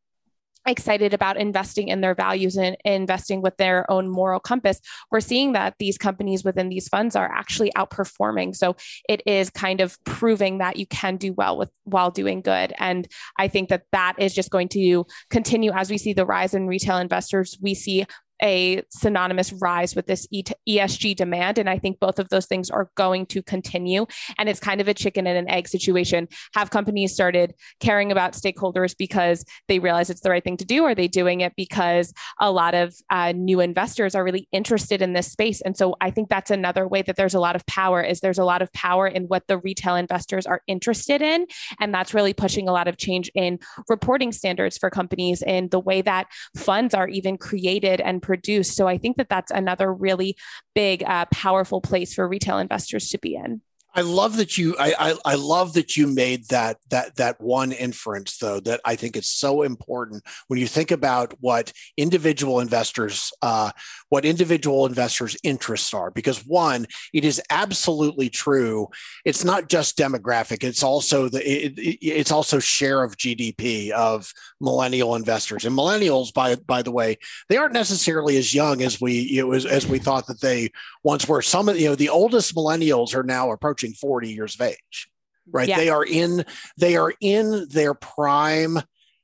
excited 0.68 1.14
about 1.14 1.38
investing 1.38 1.88
in 1.88 2.02
their 2.02 2.16
values 2.16 2.56
and 2.58 2.78
investing 2.86 3.42
with 3.42 3.58
their 3.58 3.90
own 3.90 4.10
moral 4.10 4.40
compass, 4.40 4.80
we're 5.12 5.20
seeing 5.20 5.54
that 5.54 5.76
these 5.80 5.98
companies 5.98 6.44
within 6.44 6.70
these 6.70 6.88
funds 6.88 7.16
are 7.16 7.32
actually 7.32 7.72
outperforming. 7.76 8.56
So 8.56 8.76
it 9.10 9.22
is 9.26 9.50
kind 9.50 9.82
of 9.82 9.98
proving 10.04 10.60
that 10.60 10.78
you 10.78 10.86
can 10.86 11.18
do 11.18 11.34
well 11.34 11.58
with 11.58 11.72
while 11.84 12.12
doing 12.12 12.42
good. 12.42 12.74
And 12.78 13.08
I 13.38 13.48
think 13.48 13.70
that 13.70 13.84
that 13.92 14.16
is 14.20 14.34
just 14.34 14.52
going 14.52 14.70
to 14.70 15.06
continue 15.30 15.72
as 15.72 15.90
we 15.90 15.98
see 15.98 16.14
the 16.14 16.26
rise 16.26 16.54
in 16.54 16.68
retail 16.68 16.98
investors. 16.98 17.58
We 17.62 17.74
see 17.74 18.06
a 18.42 18.84
synonymous 18.90 19.54
rise 19.54 19.96
with 19.96 20.08
this 20.08 20.28
ESG 20.68 21.16
demand. 21.16 21.58
And 21.58 21.70
I 21.70 21.78
think 21.78 22.00
both 22.00 22.20
of 22.20 22.30
those 22.30 22.46
things 22.46 22.70
are 22.70 22.90
going 22.96 23.26
to 23.28 23.42
continue. 23.44 24.06
And 24.38 24.50
it's 24.50 24.60
kind 24.60 24.82
of 24.82 24.88
a 24.88 24.94
chicken 24.94 25.28
and 25.28 25.38
an 25.38 25.50
egg 25.50 25.68
situation. 25.68 26.28
Have 26.56 26.70
companies 26.70 27.14
started 27.14 27.54
caring 27.80 28.12
about 28.12 28.34
stakeholders 28.34 28.96
because 28.98 29.46
they 29.68 29.80
realize 29.80 30.10
it's 30.10 30.22
the 30.22 30.30
right 30.30 30.44
thing 30.44 30.58
to 30.58 30.66
do? 30.66 30.84
Are 30.84 30.96
they 30.96 31.08
doing 31.08 31.42
it 31.42 31.54
because 31.56 32.14
a 32.40 32.52
lot 32.52 32.74
of 32.74 32.94
uh, 33.10 33.34
new 33.36 33.60
investors 33.60 34.16
are 34.16 34.24
really 34.24 34.48
interested 34.52 35.02
in 35.02 35.14
this 35.14 35.32
space? 35.32 35.62
And 35.62 35.78
so 35.78 35.96
I 36.02 36.12
think 36.12 36.30
that's 36.30 36.52
another 36.52 36.88
way 36.88 37.02
that 37.04 37.16
there's 37.16 37.34
a 37.34 37.40
lot 37.40 37.56
of 37.56 37.66
power 37.66 38.02
is 38.02 38.20
there's 38.20 38.40
a 38.40 38.46
lot 38.46 38.62
of 38.62 38.72
power 38.74 39.08
in 39.08 39.24
what 39.24 39.48
the 39.48 39.58
retail 39.58 39.96
investors 39.96 40.46
are 40.46 40.62
interested 40.68 41.22
in. 41.22 41.46
And 41.80 41.94
that's 41.94 42.14
really 42.14 42.34
pushing 42.34 42.68
a 42.68 42.72
lot 42.72 42.88
of 42.88 42.98
change 42.98 43.30
in 43.36 43.60
reporting 43.88 44.32
standards 44.32 44.78
for 44.78 44.90
companies 44.90 45.42
in 45.42 45.70
the 45.70 45.80
way 45.80 46.02
that 46.02 46.28
funds 46.56 46.94
are 46.94 47.08
even 47.08 47.38
created 47.38 48.02
and 48.02 48.22
produce. 48.32 48.74
So 48.74 48.88
I 48.88 48.98
think 48.98 49.18
that 49.18 49.28
that's 49.28 49.52
another 49.52 49.94
really 49.94 50.38
big, 50.74 51.04
uh, 51.04 51.26
powerful 51.34 51.82
place 51.82 52.14
for 52.14 52.26
retail 52.26 52.60
investors 52.60 53.10
to 53.10 53.20
be 53.20 53.36
in. 53.36 53.62
I 53.94 54.02
love 54.02 54.38
that 54.38 54.58
you 54.58 54.76
I, 54.80 54.94
I, 54.98 55.16
I 55.26 55.36
love 55.36 55.74
that 55.74 55.98
you 55.98 56.08
made 56.08 56.48
that 56.48 56.78
that 56.90 57.16
that 57.18 57.42
one 57.42 57.72
inference 57.72 58.38
though 58.38 58.60
that 58.62 58.80
I 58.86 58.96
think 58.96 59.16
is 59.18 59.28
so 59.28 59.64
important. 59.64 60.24
When 60.48 60.60
you 60.60 60.68
think 60.68 60.92
about 60.92 61.34
what 61.42 61.74
individual 61.98 62.60
investors 62.60 63.32
uh, 63.42 63.72
what 64.10 64.26
individual 64.26 64.86
investors 64.86 65.36
interests 65.44 65.94
are 65.94 66.12
because 66.12 66.46
one 66.46 66.86
it 67.14 67.26
is 67.26 67.42
absolutely 67.50 68.30
true 68.30 68.88
it's 69.26 69.44
not 69.44 69.68
just 69.68 69.98
demographic 69.98 70.64
it's 70.64 70.84
also 70.84 71.28
the 71.28 71.42
it, 71.42 71.74
it's 72.02 72.32
also 72.32 72.60
share 72.60 73.04
of 73.04 73.18
GDP 73.18 73.92
of 73.92 74.32
millennial 74.60 75.16
investors. 75.16 75.66
And 75.66 75.78
millennials 75.78 76.34
by 76.34 76.56
by 76.56 76.82
the 76.82 76.92
way 76.92 77.18
they 77.50 77.58
aren't 77.58 77.74
necessarily 77.74 78.38
as 78.38 78.54
young 78.54 78.82
as 78.82 79.02
we 79.02 79.14
you 79.14 79.42
know, 79.42 79.52
as, 79.54 79.66
as 79.66 79.88
we 79.88 80.00
thought 80.00 80.28
that 80.28 80.42
they 80.42 80.70
once 81.04 81.28
where 81.28 81.42
some 81.42 81.68
of 81.68 81.80
you 81.80 81.90
know 81.90 81.96
the 81.96 82.10
oldest 82.10 82.56
millennials 82.56 83.16
are 83.16 83.24
now 83.24 83.52
approaching 83.52 83.72
approaching 83.72 83.94
40 83.94 84.30
years 84.30 84.56
of 84.56 84.62
age 84.62 85.10
right 85.52 85.70
yeah. 85.70 85.78
they 85.78 85.90
are 85.90 86.04
in 86.04 86.46
they 86.78 86.96
are 86.98 87.14
in 87.22 87.68
their 87.70 87.94
prime 87.94 88.80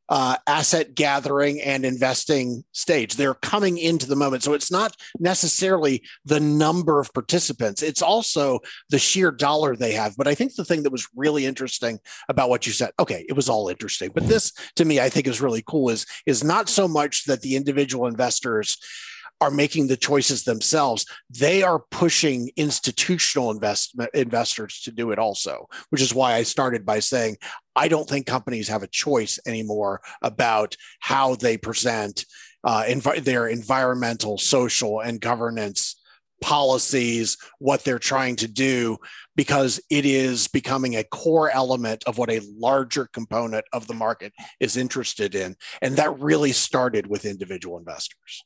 uh, 0.10 0.38
asset 0.48 0.96
gathering 0.96 1.60
and 1.60 1.84
investing 1.84 2.64
stage. 2.72 3.16
They're 3.16 3.34
coming 3.34 3.78
into 3.78 4.08
the 4.08 4.16
moment. 4.16 4.42
So 4.42 4.54
it's 4.54 4.72
not 4.72 4.96
necessarily 5.20 6.02
the 6.24 6.40
number 6.40 7.02
of 7.02 7.14
participants, 7.14 7.84
it's 7.84 8.02
also 8.02 8.60
the 8.90 9.00
sheer 9.00 9.32
dollar 9.32 9.76
they 9.76 9.92
have. 9.92 10.16
But 10.16 10.30
I 10.30 10.34
think 10.34 10.56
the 10.56 10.64
thing 10.64 10.84
that 10.84 10.94
was 10.94 11.10
really 11.14 11.46
interesting 11.46 12.00
about 12.30 12.50
what 12.50 12.66
you 12.66 12.72
said, 12.72 12.92
okay, 12.98 13.26
it 13.28 13.34
was 13.34 13.50
all 13.50 13.68
interesting, 13.68 14.12
but 14.16 14.30
this 14.30 14.54
to 14.78 14.86
me, 14.86 15.02
I 15.02 15.10
think 15.10 15.28
is 15.28 15.42
really 15.42 15.64
cool 15.68 15.90
is, 15.90 16.06
is 16.26 16.42
not 16.42 16.70
so 16.70 16.88
much 16.88 17.26
that 17.26 17.42
the 17.42 17.58
individual 17.58 18.08
investors 18.08 18.78
are 19.40 19.52
making 19.52 19.88
the 19.88 19.98
choices 19.98 20.44
themselves. 20.44 21.06
They 21.30 21.64
are 21.64 21.84
pushing 21.92 22.52
institutional 22.56 23.52
investment 23.52 24.10
investors 24.14 24.82
to 24.82 24.92
do 24.92 25.12
it 25.12 25.20
also, 25.20 25.68
which 25.90 26.02
is 26.02 26.14
why 26.14 26.34
I 26.34 26.44
started 26.44 26.86
by 26.86 27.00
saying 27.00 27.38
I 27.76 27.88
don't 27.88 28.10
think 28.10 28.26
companies 28.26 28.68
have 28.70 28.84
a 28.84 28.88
choice 28.88 29.40
anymore 29.46 30.02
about 30.22 30.76
how 31.00 31.36
they 31.36 31.58
present 31.58 32.26
uh, 32.64 32.84
env- 32.88 33.24
their 33.24 33.48
environmental, 33.48 34.38
social, 34.38 35.00
and 35.00 35.22
governance 35.22 36.02
policies, 36.42 37.38
what 37.60 37.84
they're 37.84 38.00
trying 38.00 38.36
to 38.38 38.48
do, 38.48 38.98
because 39.36 39.80
it 39.90 40.06
is 40.06 40.48
becoming 40.48 40.96
a 40.96 41.04
core 41.04 41.50
element 41.50 42.04
of 42.06 42.18
what 42.18 42.30
a 42.30 42.42
larger 42.58 43.08
component 43.08 43.66
of 43.74 43.88
the 43.88 43.94
market 43.94 44.34
is 44.60 44.78
interested 44.78 45.36
in. 45.36 45.56
And 45.82 45.96
that 45.98 46.20
really 46.20 46.52
started 46.52 47.08
with 47.08 47.26
individual 47.26 47.78
investors. 47.78 48.44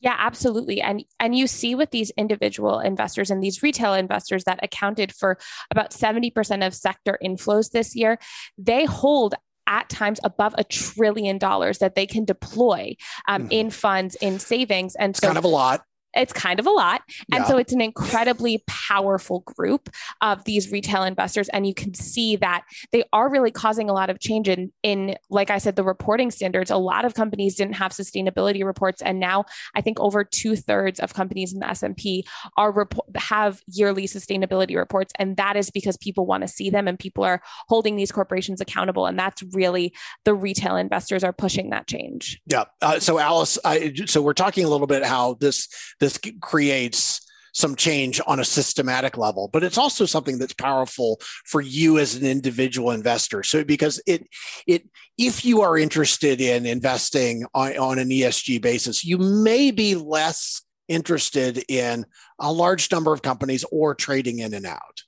Yeah, 0.00 0.14
absolutely. 0.16 0.80
And 0.80 1.04
and 1.18 1.36
you 1.36 1.46
see 1.46 1.74
with 1.74 1.90
these 1.90 2.10
individual 2.16 2.78
investors 2.78 3.30
and 3.30 3.42
these 3.42 3.62
retail 3.62 3.94
investors 3.94 4.44
that 4.44 4.60
accounted 4.62 5.12
for 5.12 5.38
about 5.70 5.90
70% 5.90 6.66
of 6.66 6.74
sector 6.74 7.18
inflows 7.22 7.70
this 7.70 7.96
year, 7.96 8.18
they 8.56 8.84
hold 8.84 9.34
at 9.66 9.88
times 9.88 10.18
above 10.24 10.54
a 10.56 10.64
trillion 10.64 11.36
dollars 11.36 11.78
that 11.78 11.94
they 11.94 12.06
can 12.06 12.24
deploy 12.24 12.96
um, 13.28 13.42
mm-hmm. 13.42 13.52
in 13.52 13.70
funds 13.70 14.14
in 14.16 14.38
savings 14.38 14.94
and 14.96 15.10
it's 15.10 15.20
so 15.20 15.26
kind 15.26 15.36
of 15.38 15.44
a 15.44 15.48
lot 15.48 15.84
it's 16.14 16.32
kind 16.32 16.58
of 16.58 16.66
a 16.66 16.70
lot. 16.70 17.02
And 17.32 17.42
yeah. 17.42 17.46
so 17.46 17.58
it's 17.58 17.72
an 17.72 17.80
incredibly 17.80 18.64
powerful 18.66 19.40
group 19.40 19.90
of 20.20 20.44
these 20.44 20.72
retail 20.72 21.02
investors. 21.02 21.48
And 21.50 21.66
you 21.66 21.74
can 21.74 21.94
see 21.94 22.36
that 22.36 22.64
they 22.92 23.04
are 23.12 23.30
really 23.30 23.50
causing 23.50 23.90
a 23.90 23.92
lot 23.92 24.10
of 24.10 24.18
change 24.18 24.48
in, 24.48 24.72
in, 24.82 25.16
like 25.30 25.50
I 25.50 25.58
said, 25.58 25.76
the 25.76 25.84
reporting 25.84 26.30
standards. 26.30 26.70
A 26.70 26.76
lot 26.76 27.04
of 27.04 27.14
companies 27.14 27.56
didn't 27.56 27.74
have 27.74 27.92
sustainability 27.92 28.64
reports. 28.64 29.02
And 29.02 29.20
now 29.20 29.44
I 29.74 29.80
think 29.80 30.00
over 30.00 30.24
two 30.24 30.56
thirds 30.56 30.98
of 30.98 31.14
companies 31.14 31.52
in 31.52 31.60
the 31.60 31.68
S&P 31.68 32.26
are 32.56 32.72
report, 32.72 33.06
have 33.16 33.62
yearly 33.66 34.06
sustainability 34.06 34.76
reports. 34.76 35.12
And 35.18 35.36
that 35.36 35.56
is 35.56 35.70
because 35.70 35.96
people 35.98 36.26
want 36.26 36.42
to 36.42 36.48
see 36.48 36.70
them 36.70 36.88
and 36.88 36.98
people 36.98 37.24
are 37.24 37.42
holding 37.68 37.96
these 37.96 38.10
corporations 38.10 38.60
accountable. 38.60 39.06
And 39.06 39.18
that's 39.18 39.42
really 39.52 39.92
the 40.24 40.34
retail 40.34 40.76
investors 40.76 41.22
are 41.22 41.32
pushing 41.32 41.70
that 41.70 41.86
change. 41.86 42.40
Yeah. 42.46 42.64
Uh, 42.80 42.98
so 42.98 43.18
Alice, 43.18 43.58
I, 43.64 43.92
so 44.06 44.22
we're 44.22 44.32
talking 44.32 44.64
a 44.64 44.68
little 44.68 44.86
bit 44.86 45.04
how 45.04 45.34
this, 45.34 45.68
this 46.00 46.18
creates 46.40 47.20
some 47.52 47.74
change 47.74 48.20
on 48.26 48.38
a 48.38 48.44
systematic 48.44 49.16
level 49.16 49.48
but 49.52 49.64
it's 49.64 49.78
also 49.78 50.04
something 50.04 50.38
that's 50.38 50.52
powerful 50.52 51.18
for 51.44 51.60
you 51.60 51.98
as 51.98 52.14
an 52.14 52.24
individual 52.24 52.90
investor. 52.90 53.42
So 53.42 53.64
because 53.64 54.00
it 54.06 54.26
it 54.66 54.88
if 55.16 55.44
you 55.44 55.62
are 55.62 55.76
interested 55.76 56.40
in 56.40 56.66
investing 56.66 57.44
on, 57.54 57.76
on 57.78 57.98
an 57.98 58.10
esg 58.10 58.60
basis 58.60 59.04
you 59.04 59.18
may 59.18 59.70
be 59.70 59.94
less 59.94 60.62
interested 60.88 61.64
in 61.68 62.06
a 62.38 62.52
large 62.52 62.90
number 62.90 63.12
of 63.12 63.22
companies 63.22 63.64
or 63.70 63.94
trading 63.94 64.38
in 64.38 64.54
and 64.54 64.66
out 64.66 65.02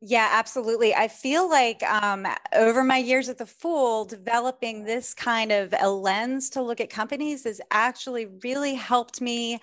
yeah, 0.00 0.28
absolutely. 0.32 0.94
I 0.94 1.08
feel 1.08 1.50
like 1.50 1.82
um, 1.82 2.24
over 2.52 2.84
my 2.84 2.98
years 2.98 3.28
at 3.28 3.38
the 3.38 3.46
Fool, 3.46 4.04
developing 4.04 4.84
this 4.84 5.12
kind 5.12 5.50
of 5.50 5.74
a 5.80 5.90
lens 5.90 6.48
to 6.50 6.62
look 6.62 6.80
at 6.80 6.88
companies 6.88 7.42
has 7.42 7.60
actually 7.72 8.26
really 8.44 8.74
helped 8.74 9.20
me 9.20 9.58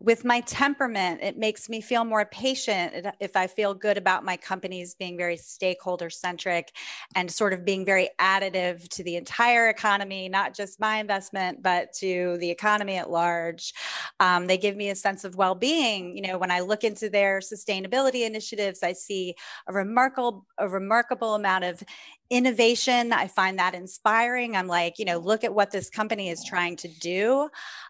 with 0.00 0.24
my 0.24 0.40
temperament, 0.42 1.20
it 1.22 1.36
makes 1.36 1.68
me 1.68 1.80
feel 1.80 2.04
more 2.04 2.24
patient 2.24 3.06
if 3.18 3.36
I 3.36 3.48
feel 3.48 3.74
good 3.74 3.98
about 3.98 4.24
my 4.24 4.36
companies 4.36 4.94
being 4.94 5.16
very 5.16 5.36
stakeholder 5.36 6.08
centric 6.08 6.70
and 7.16 7.28
sort 7.28 7.52
of 7.52 7.64
being 7.64 7.84
very 7.84 8.08
additive 8.20 8.88
to 8.90 9.02
the 9.02 9.16
entire 9.16 9.68
economy, 9.68 10.28
not 10.28 10.54
just 10.54 10.78
my 10.78 10.98
investment, 10.98 11.64
but 11.64 11.92
to 11.94 12.36
the 12.38 12.48
economy 12.48 12.96
at 12.96 13.10
large. 13.10 13.74
Um, 14.20 14.46
they 14.46 14.56
give 14.56 14.76
me 14.76 14.90
a 14.90 14.94
sense 14.94 15.24
of 15.24 15.34
well 15.34 15.56
being. 15.56 16.16
You 16.16 16.22
know, 16.22 16.38
when 16.38 16.52
I 16.52 16.60
look 16.60 16.84
into 16.84 17.10
their 17.10 17.40
sustainability 17.40 18.24
initiatives, 18.24 18.84
I 18.84 18.92
see 18.92 19.34
a 19.66 19.72
remarkable, 19.72 20.46
a 20.58 20.68
remarkable 20.68 21.34
amount 21.34 21.64
of 21.64 21.82
innovation. 22.30 23.12
I 23.12 23.26
find 23.26 23.58
that 23.58 23.74
inspiring. 23.74 24.54
I'm 24.54 24.66
like, 24.66 24.98
you 24.98 25.04
know, 25.04 25.18
look 25.18 25.44
at 25.44 25.54
what 25.54 25.70
this 25.70 25.88
company 25.88 26.28
is 26.28 26.44
trying 26.44 26.76
to 26.76 26.88
do. 26.88 27.48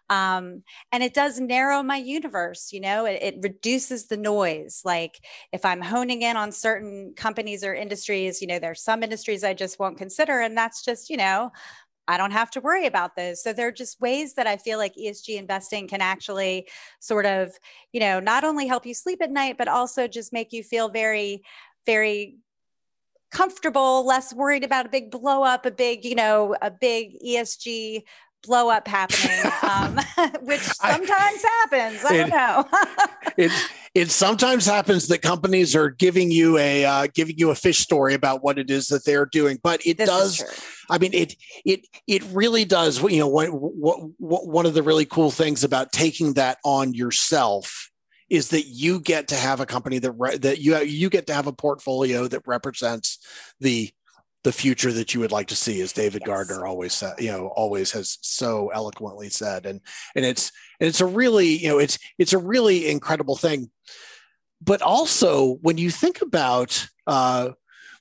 Um, 0.09 0.63
and 0.91 1.03
it 1.03 1.13
does 1.13 1.39
narrow 1.39 1.83
my 1.83 1.97
universe, 1.97 2.71
you 2.71 2.79
know, 2.79 3.05
it, 3.05 3.19
it 3.21 3.35
reduces 3.41 4.07
the 4.07 4.17
noise. 4.17 4.81
Like 4.85 5.19
if 5.51 5.65
I'm 5.65 5.81
honing 5.81 6.21
in 6.21 6.37
on 6.37 6.51
certain 6.51 7.13
companies 7.15 7.63
or 7.63 7.73
industries, 7.73 8.41
you 8.41 8.47
know, 8.47 8.59
there's 8.59 8.81
some 8.81 9.03
industries 9.03 9.43
I 9.43 9.53
just 9.53 9.77
won't 9.77 9.97
consider. 9.97 10.39
And 10.39 10.57
that's 10.57 10.83
just, 10.83 11.09
you 11.09 11.17
know, 11.17 11.51
I 12.07 12.17
don't 12.17 12.31
have 12.31 12.49
to 12.51 12.61
worry 12.61 12.87
about 12.87 13.15
those. 13.15 13.43
So 13.43 13.53
there 13.53 13.67
are 13.67 13.71
just 13.71 14.01
ways 14.01 14.33
that 14.33 14.47
I 14.47 14.57
feel 14.57 14.79
like 14.79 14.95
ESG 14.95 15.37
investing 15.37 15.87
can 15.87 16.01
actually 16.01 16.67
sort 16.99 17.27
of, 17.27 17.51
you 17.91 17.99
know, 17.99 18.19
not 18.19 18.43
only 18.43 18.65
help 18.65 18.87
you 18.87 18.95
sleep 18.95 19.21
at 19.21 19.29
night, 19.29 19.59
but 19.59 19.67
also 19.67 20.07
just 20.07 20.33
make 20.33 20.51
you 20.51 20.63
feel 20.63 20.89
very, 20.89 21.43
very 21.85 22.37
comfortable, 23.31 24.05
less 24.05 24.33
worried 24.33 24.63
about 24.63 24.85
a 24.85 24.89
big 24.89 25.11
blow 25.11 25.43
up, 25.43 25.65
a 25.65 25.71
big, 25.71 26.05
you 26.05 26.15
know, 26.15 26.55
a 26.61 26.71
big 26.71 27.19
ESG 27.25 28.03
blow 28.43 28.69
up 28.69 28.87
happening, 28.87 29.51
um, 29.63 29.95
which 30.41 30.61
sometimes 30.61 31.11
I, 31.43 31.49
happens. 31.61 32.05
I 32.05 32.15
it, 32.15 32.17
don't 32.17 32.29
know. 32.29 32.65
it 33.37 33.51
it 33.95 34.11
sometimes 34.11 34.65
happens 34.65 35.07
that 35.07 35.21
companies 35.21 35.75
are 35.75 35.89
giving 35.89 36.31
you 36.31 36.57
a 36.57 36.85
uh, 36.85 37.07
giving 37.13 37.37
you 37.37 37.49
a 37.49 37.55
fish 37.55 37.79
story 37.79 38.13
about 38.13 38.43
what 38.43 38.59
it 38.59 38.69
is 38.69 38.87
that 38.87 39.05
they're 39.05 39.25
doing, 39.25 39.59
but 39.61 39.85
it 39.85 39.97
this 39.97 40.09
does. 40.09 40.63
I 40.89 40.97
mean, 40.97 41.13
it 41.13 41.35
it 41.65 41.85
it 42.07 42.23
really 42.31 42.65
does. 42.65 43.01
You 43.01 43.19
know, 43.19 43.27
what, 43.27 43.49
what, 43.49 43.99
what 44.17 44.47
one 44.47 44.65
of 44.65 44.73
the 44.73 44.83
really 44.83 45.05
cool 45.05 45.31
things 45.31 45.63
about 45.63 45.91
taking 45.91 46.33
that 46.33 46.57
on 46.63 46.93
yourself 46.93 47.88
is 48.29 48.49
that 48.49 48.67
you 48.67 48.99
get 48.99 49.27
to 49.29 49.35
have 49.35 49.59
a 49.59 49.65
company 49.65 49.99
that 49.99 50.11
re- 50.11 50.37
that 50.37 50.59
you 50.59 50.77
you 50.79 51.09
get 51.09 51.27
to 51.27 51.33
have 51.33 51.47
a 51.47 51.53
portfolio 51.53 52.27
that 52.27 52.47
represents 52.47 53.19
the 53.59 53.91
the 54.43 54.51
future 54.51 54.91
that 54.93 55.13
you 55.13 55.19
would 55.19 55.31
like 55.31 55.47
to 55.47 55.55
see, 55.55 55.81
as 55.81 55.91
David 55.91 56.21
Yes. 56.21 56.27
Gardner 56.27 56.65
always 56.65 56.93
said, 56.93 57.15
you 57.19 57.31
know, 57.31 57.47
always 57.47 57.91
has 57.91 58.17
so 58.21 58.69
eloquently 58.69 59.29
said. 59.29 59.65
And 59.65 59.81
and 60.15 60.25
it's 60.25 60.51
and 60.79 60.87
it's 60.87 61.01
a 61.01 61.05
really, 61.05 61.47
you 61.47 61.67
know, 61.67 61.79
it's 61.79 61.99
it's 62.17 62.33
a 62.33 62.37
really 62.37 62.89
incredible 62.89 63.35
thing. 63.35 63.69
But 64.61 64.81
also 64.81 65.55
when 65.61 65.77
you 65.77 65.89
think 65.89 66.21
about 66.21 66.87
uh 67.07 67.51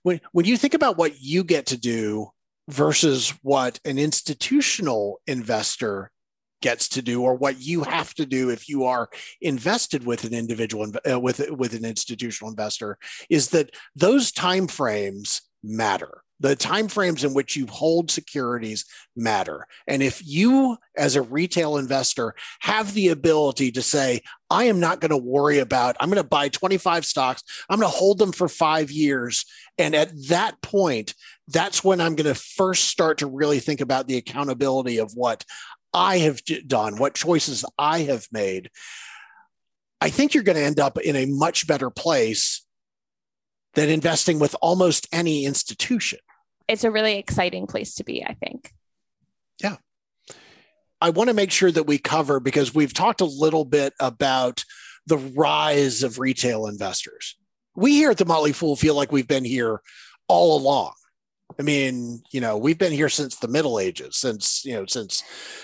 when 0.02 0.20
when 0.32 0.44
you 0.44 0.56
think 0.56 0.74
about 0.74 0.96
what 0.96 1.20
you 1.20 1.42
get 1.42 1.66
to 1.66 1.76
do 1.76 2.28
versus 2.68 3.30
what 3.42 3.80
an 3.84 3.98
institutional 3.98 5.20
investor 5.26 6.10
gets 6.60 6.88
to 6.88 7.02
do 7.02 7.22
or 7.22 7.34
what 7.34 7.60
you 7.60 7.82
have 7.82 8.14
to 8.14 8.26
do 8.26 8.50
if 8.50 8.68
you 8.68 8.84
are 8.84 9.08
invested 9.40 10.04
with 10.04 10.24
an 10.24 10.34
individual 10.34 10.90
uh, 11.10 11.18
with 11.18 11.50
with 11.50 11.74
an 11.74 11.84
institutional 11.84 12.50
investor 12.50 12.98
is 13.30 13.48
that 13.48 13.70
those 13.94 14.32
time 14.32 14.66
frames 14.66 15.42
matter. 15.62 16.22
The 16.40 16.54
time 16.54 16.86
frames 16.86 17.24
in 17.24 17.34
which 17.34 17.56
you 17.56 17.66
hold 17.66 18.12
securities 18.12 18.84
matter. 19.16 19.66
And 19.88 20.04
if 20.04 20.24
you 20.24 20.76
as 20.96 21.16
a 21.16 21.22
retail 21.22 21.78
investor 21.78 22.34
have 22.60 22.94
the 22.94 23.08
ability 23.08 23.70
to 23.72 23.80
say 23.80 24.20
i 24.50 24.64
am 24.64 24.80
not 24.80 25.00
going 25.00 25.10
to 25.10 25.16
worry 25.16 25.58
about 25.58 25.96
i'm 26.00 26.10
going 26.10 26.22
to 26.22 26.28
buy 26.28 26.48
25 26.48 27.06
stocks 27.06 27.42
i'm 27.70 27.78
going 27.78 27.90
to 27.90 27.96
hold 27.96 28.18
them 28.18 28.32
for 28.32 28.48
5 28.48 28.90
years 28.90 29.44
and 29.78 29.94
at 29.94 30.10
that 30.28 30.60
point 30.60 31.14
that's 31.46 31.84
when 31.84 32.00
i'm 32.00 32.16
going 32.16 32.32
to 32.32 32.34
first 32.34 32.84
start 32.84 33.18
to 33.18 33.26
really 33.26 33.60
think 33.60 33.80
about 33.80 34.06
the 34.06 34.16
accountability 34.16 34.98
of 34.98 35.12
what 35.14 35.44
I 35.92 36.18
have 36.18 36.42
done, 36.66 36.96
what 36.96 37.14
choices 37.14 37.64
I 37.78 38.00
have 38.00 38.26
made, 38.30 38.70
I 40.00 40.10
think 40.10 40.34
you're 40.34 40.44
going 40.44 40.56
to 40.56 40.64
end 40.64 40.80
up 40.80 40.98
in 40.98 41.16
a 41.16 41.26
much 41.26 41.66
better 41.66 41.90
place 41.90 42.64
than 43.74 43.88
investing 43.88 44.38
with 44.38 44.54
almost 44.60 45.08
any 45.12 45.44
institution. 45.44 46.18
It's 46.68 46.84
a 46.84 46.90
really 46.90 47.16
exciting 47.16 47.66
place 47.66 47.94
to 47.96 48.04
be, 48.04 48.24
I 48.24 48.34
think. 48.34 48.72
Yeah. 49.62 49.76
I 51.00 51.10
want 51.10 51.28
to 51.28 51.34
make 51.34 51.50
sure 51.50 51.70
that 51.70 51.86
we 51.86 51.98
cover 51.98 52.40
because 52.40 52.74
we've 52.74 52.92
talked 52.92 53.20
a 53.20 53.26
little 53.26 53.64
bit 53.64 53.94
about 54.00 54.64
the 55.06 55.16
rise 55.16 56.02
of 56.02 56.18
retail 56.18 56.66
investors. 56.66 57.36
We 57.74 57.92
here 57.92 58.10
at 58.10 58.18
the 58.18 58.24
Motley 58.24 58.52
Fool 58.52 58.76
feel 58.76 58.94
like 58.94 59.12
we've 59.12 59.28
been 59.28 59.44
here 59.44 59.80
all 60.26 60.58
along. 60.58 60.92
I 61.58 61.62
mean, 61.62 62.22
you 62.30 62.40
know, 62.40 62.56
we've 62.56 62.78
been 62.78 62.92
here 62.92 63.08
since 63.08 63.36
the 63.36 63.48
Middle 63.48 63.80
Ages, 63.80 64.16
since 64.16 64.64
you 64.64 64.74
know, 64.74 64.86
since 64.86 65.22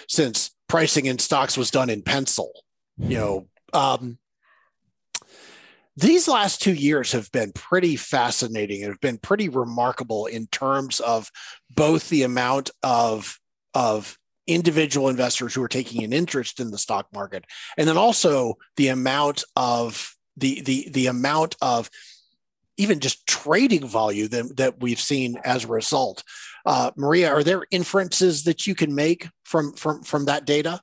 since 0.09 0.51
pricing 0.69 1.07
in 1.07 1.19
stocks 1.19 1.57
was 1.57 1.71
done 1.71 1.91
in 1.91 2.03
pencil. 2.03 2.53
You 2.99 3.19
know, 3.19 3.47
um, 3.73 4.19
these 5.97 6.27
last 6.27 6.61
two 6.61 6.73
years 6.73 7.13
have 7.13 7.31
been 7.31 7.53
pretty 7.53 7.97
fascinating 7.97 8.83
and 8.83 8.93
have 8.93 9.01
been 9.01 9.19
pretty 9.19 9.49
remarkable 9.49 10.27
in 10.27 10.47
terms 10.49 11.01
of 11.01 11.31
both 11.71 12.09
the 12.09 12.25
amount 12.25 12.71
of 12.83 13.39
of 13.75 14.19
individual 14.47 15.09
investors 15.09 15.55
who 15.55 15.63
are 15.63 15.69
taking 15.69 16.03
an 16.05 16.13
interest 16.13 16.61
in 16.61 16.71
the 16.71 16.79
stock 16.79 17.07
market 17.15 17.45
and 17.79 17.89
then 17.89 17.97
also 17.97 18.55
the 18.77 18.89
amount 18.89 19.43
of 19.57 20.15
the 20.37 20.61
the 20.63 20.89
the 20.91 21.07
amount 21.07 21.57
of 21.63 21.89
even 22.77 23.01
just 23.01 23.27
trading 23.27 23.87
value 23.87 24.29
that, 24.29 24.57
that 24.57 24.81
we've 24.81 25.01
seen 25.01 25.39
as 25.45 25.65
a 25.65 25.69
result. 25.69 26.23
Uh, 26.67 26.91
maria 26.97 27.31
are 27.33 27.45
there 27.45 27.65
inferences 27.71 28.45
that 28.45 28.67
you 28.67 28.75
can 28.75 28.95
make 28.95 29.29
from 29.45 29.73
from 29.75 30.03
from 30.03 30.25
that 30.27 30.45
data? 30.47 30.81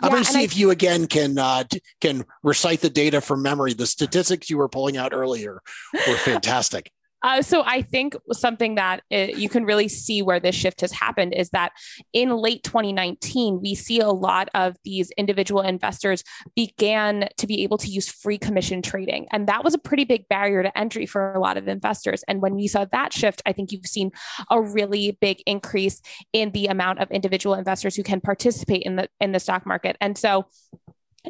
I'm 0.00 0.08
Yeah, 0.08 0.10
going 0.10 0.24
to 0.24 0.30
see 0.32 0.40
I- 0.40 0.42
if 0.44 0.56
you 0.56 0.70
again 0.70 1.06
can 1.06 1.38
uh, 1.38 1.64
can 2.00 2.24
recite 2.42 2.80
the 2.80 2.90
data 2.90 3.20
from 3.20 3.42
memory. 3.42 3.74
The 3.74 3.86
statistics 3.86 4.50
you 4.50 4.58
were 4.58 4.68
pulling 4.68 4.96
out 4.96 5.12
earlier 5.12 5.60
were 6.08 6.16
fantastic 6.16 6.90
Uh, 7.22 7.42
so 7.42 7.62
I 7.64 7.82
think 7.82 8.16
something 8.32 8.74
that 8.76 9.02
uh, 9.12 9.16
you 9.16 9.48
can 9.48 9.64
really 9.64 9.88
see 9.88 10.22
where 10.22 10.40
this 10.40 10.54
shift 10.54 10.80
has 10.80 10.92
happened 10.92 11.34
is 11.34 11.50
that 11.50 11.72
in 12.12 12.30
late 12.36 12.62
2019, 12.64 13.60
we 13.62 13.74
see 13.74 14.00
a 14.00 14.08
lot 14.08 14.48
of 14.54 14.76
these 14.84 15.10
individual 15.12 15.62
investors 15.62 16.24
began 16.56 17.28
to 17.36 17.46
be 17.46 17.62
able 17.62 17.78
to 17.78 17.88
use 17.88 18.08
free 18.08 18.38
commission 18.38 18.82
trading. 18.82 19.26
And 19.30 19.46
that 19.48 19.64
was 19.64 19.74
a 19.74 19.78
pretty 19.78 20.04
big 20.04 20.28
barrier 20.28 20.62
to 20.62 20.76
entry 20.76 21.06
for 21.06 21.32
a 21.32 21.40
lot 21.40 21.56
of 21.56 21.68
investors. 21.68 22.24
And 22.26 22.42
when 22.42 22.54
we 22.54 22.66
saw 22.66 22.84
that 22.86 23.12
shift, 23.12 23.42
I 23.46 23.52
think 23.52 23.72
you've 23.72 23.86
seen 23.86 24.10
a 24.50 24.60
really 24.60 25.16
big 25.20 25.42
increase 25.46 26.00
in 26.32 26.50
the 26.52 26.66
amount 26.66 27.00
of 27.00 27.10
individual 27.10 27.54
investors 27.54 27.96
who 27.96 28.02
can 28.02 28.20
participate 28.20 28.82
in 28.82 28.96
the 28.96 29.08
in 29.20 29.32
the 29.32 29.40
stock 29.40 29.66
market. 29.66 29.96
And 30.00 30.16
so 30.18 30.46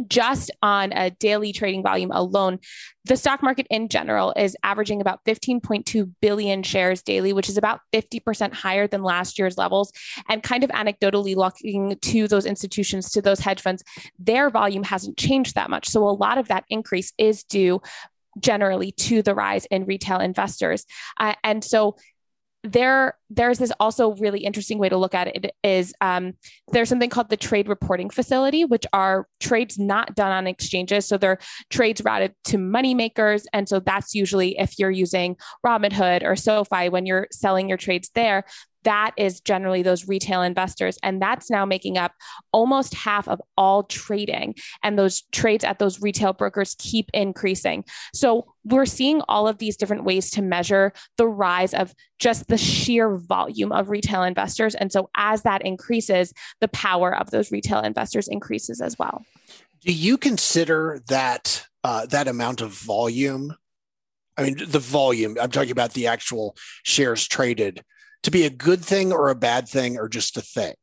just 0.08 0.50
on 0.62 0.92
a 0.92 1.10
daily 1.10 1.52
trading 1.52 1.82
volume 1.82 2.10
alone, 2.12 2.58
the 3.04 3.16
stock 3.16 3.42
market 3.42 3.66
in 3.68 3.88
general 3.88 4.32
is 4.36 4.56
averaging 4.62 5.00
about 5.00 5.24
15.2 5.24 6.10
billion 6.20 6.62
shares 6.62 7.02
daily, 7.02 7.32
which 7.32 7.48
is 7.48 7.58
about 7.58 7.80
50% 7.92 8.52
higher 8.52 8.86
than 8.86 9.02
last 9.02 9.38
year's 9.38 9.58
levels. 9.58 9.92
And 10.28 10.42
kind 10.42 10.64
of 10.64 10.70
anecdotally 10.70 11.36
looking 11.36 11.98
to 12.00 12.28
those 12.28 12.46
institutions, 12.46 13.10
to 13.10 13.22
those 13.22 13.40
hedge 13.40 13.60
funds, 13.60 13.82
their 14.18 14.50
volume 14.50 14.84
hasn't 14.84 15.18
changed 15.18 15.54
that 15.54 15.70
much. 15.70 15.88
So 15.88 16.08
a 16.08 16.10
lot 16.10 16.38
of 16.38 16.48
that 16.48 16.64
increase 16.68 17.12
is 17.18 17.44
due 17.44 17.80
generally 18.40 18.92
to 18.92 19.22
the 19.22 19.34
rise 19.34 19.66
in 19.66 19.84
retail 19.84 20.18
investors. 20.18 20.86
Uh, 21.18 21.34
and 21.44 21.62
so 21.62 21.96
there 22.64 23.16
there's 23.28 23.58
this 23.58 23.72
also 23.80 24.14
really 24.16 24.40
interesting 24.40 24.78
way 24.78 24.88
to 24.88 24.96
look 24.96 25.14
at 25.14 25.26
it 25.28 25.52
is 25.64 25.92
um, 26.00 26.34
there's 26.70 26.88
something 26.88 27.10
called 27.10 27.28
the 27.28 27.36
trade 27.36 27.68
reporting 27.68 28.08
facility 28.08 28.64
which 28.64 28.86
are 28.92 29.26
trades 29.40 29.78
not 29.78 30.14
done 30.14 30.30
on 30.30 30.46
exchanges. 30.46 31.06
So 31.06 31.18
they're 31.18 31.38
trades 31.70 32.02
routed 32.04 32.34
to 32.44 32.58
money 32.58 32.94
makers 32.94 33.46
and 33.52 33.68
so 33.68 33.80
that's 33.80 34.14
usually 34.14 34.58
if 34.58 34.78
you're 34.78 34.90
using 34.90 35.36
robinhood 35.66 36.22
or 36.22 36.36
sofi 36.36 36.88
when 36.88 37.06
you're 37.06 37.26
selling 37.32 37.68
your 37.68 37.78
trades 37.78 38.10
there 38.14 38.44
that 38.84 39.12
is 39.16 39.40
generally 39.40 39.82
those 39.82 40.08
retail 40.08 40.42
investors 40.42 40.98
and 41.02 41.20
that's 41.20 41.50
now 41.50 41.64
making 41.64 41.98
up 41.98 42.12
almost 42.52 42.94
half 42.94 43.28
of 43.28 43.40
all 43.56 43.84
trading 43.84 44.54
and 44.82 44.98
those 44.98 45.22
trades 45.32 45.64
at 45.64 45.78
those 45.78 46.00
retail 46.00 46.32
brokers 46.32 46.76
keep 46.78 47.10
increasing. 47.14 47.84
So 48.12 48.46
we're 48.64 48.86
seeing 48.86 49.22
all 49.22 49.48
of 49.48 49.58
these 49.58 49.76
different 49.76 50.04
ways 50.04 50.30
to 50.32 50.42
measure 50.42 50.92
the 51.16 51.26
rise 51.26 51.74
of 51.74 51.94
just 52.18 52.48
the 52.48 52.58
sheer 52.58 53.16
volume 53.16 53.72
of 53.72 53.90
retail 53.90 54.22
investors 54.22 54.74
and 54.74 54.92
so 54.92 55.10
as 55.16 55.42
that 55.42 55.62
increases 55.64 56.32
the 56.60 56.68
power 56.68 57.14
of 57.14 57.30
those 57.30 57.50
retail 57.50 57.80
investors 57.80 58.28
increases 58.28 58.80
as 58.80 58.98
well. 58.98 59.24
Do 59.84 59.92
you 59.92 60.16
consider 60.16 61.00
that 61.08 61.66
uh, 61.84 62.06
that 62.06 62.28
amount 62.28 62.60
of 62.60 62.70
volume? 62.70 63.56
I 64.36 64.44
mean 64.44 64.56
the 64.66 64.78
volume 64.78 65.36
i'm 65.40 65.50
talking 65.50 65.72
about 65.72 65.92
the 65.92 66.06
actual 66.06 66.56
shares 66.84 67.28
traded 67.28 67.84
to 68.22 68.30
be 68.30 68.44
a 68.44 68.50
good 68.50 68.84
thing 68.84 69.12
or 69.12 69.28
a 69.28 69.34
bad 69.34 69.68
thing 69.68 69.98
or 69.98 70.08
just 70.08 70.36
a 70.36 70.42
thing 70.42 70.74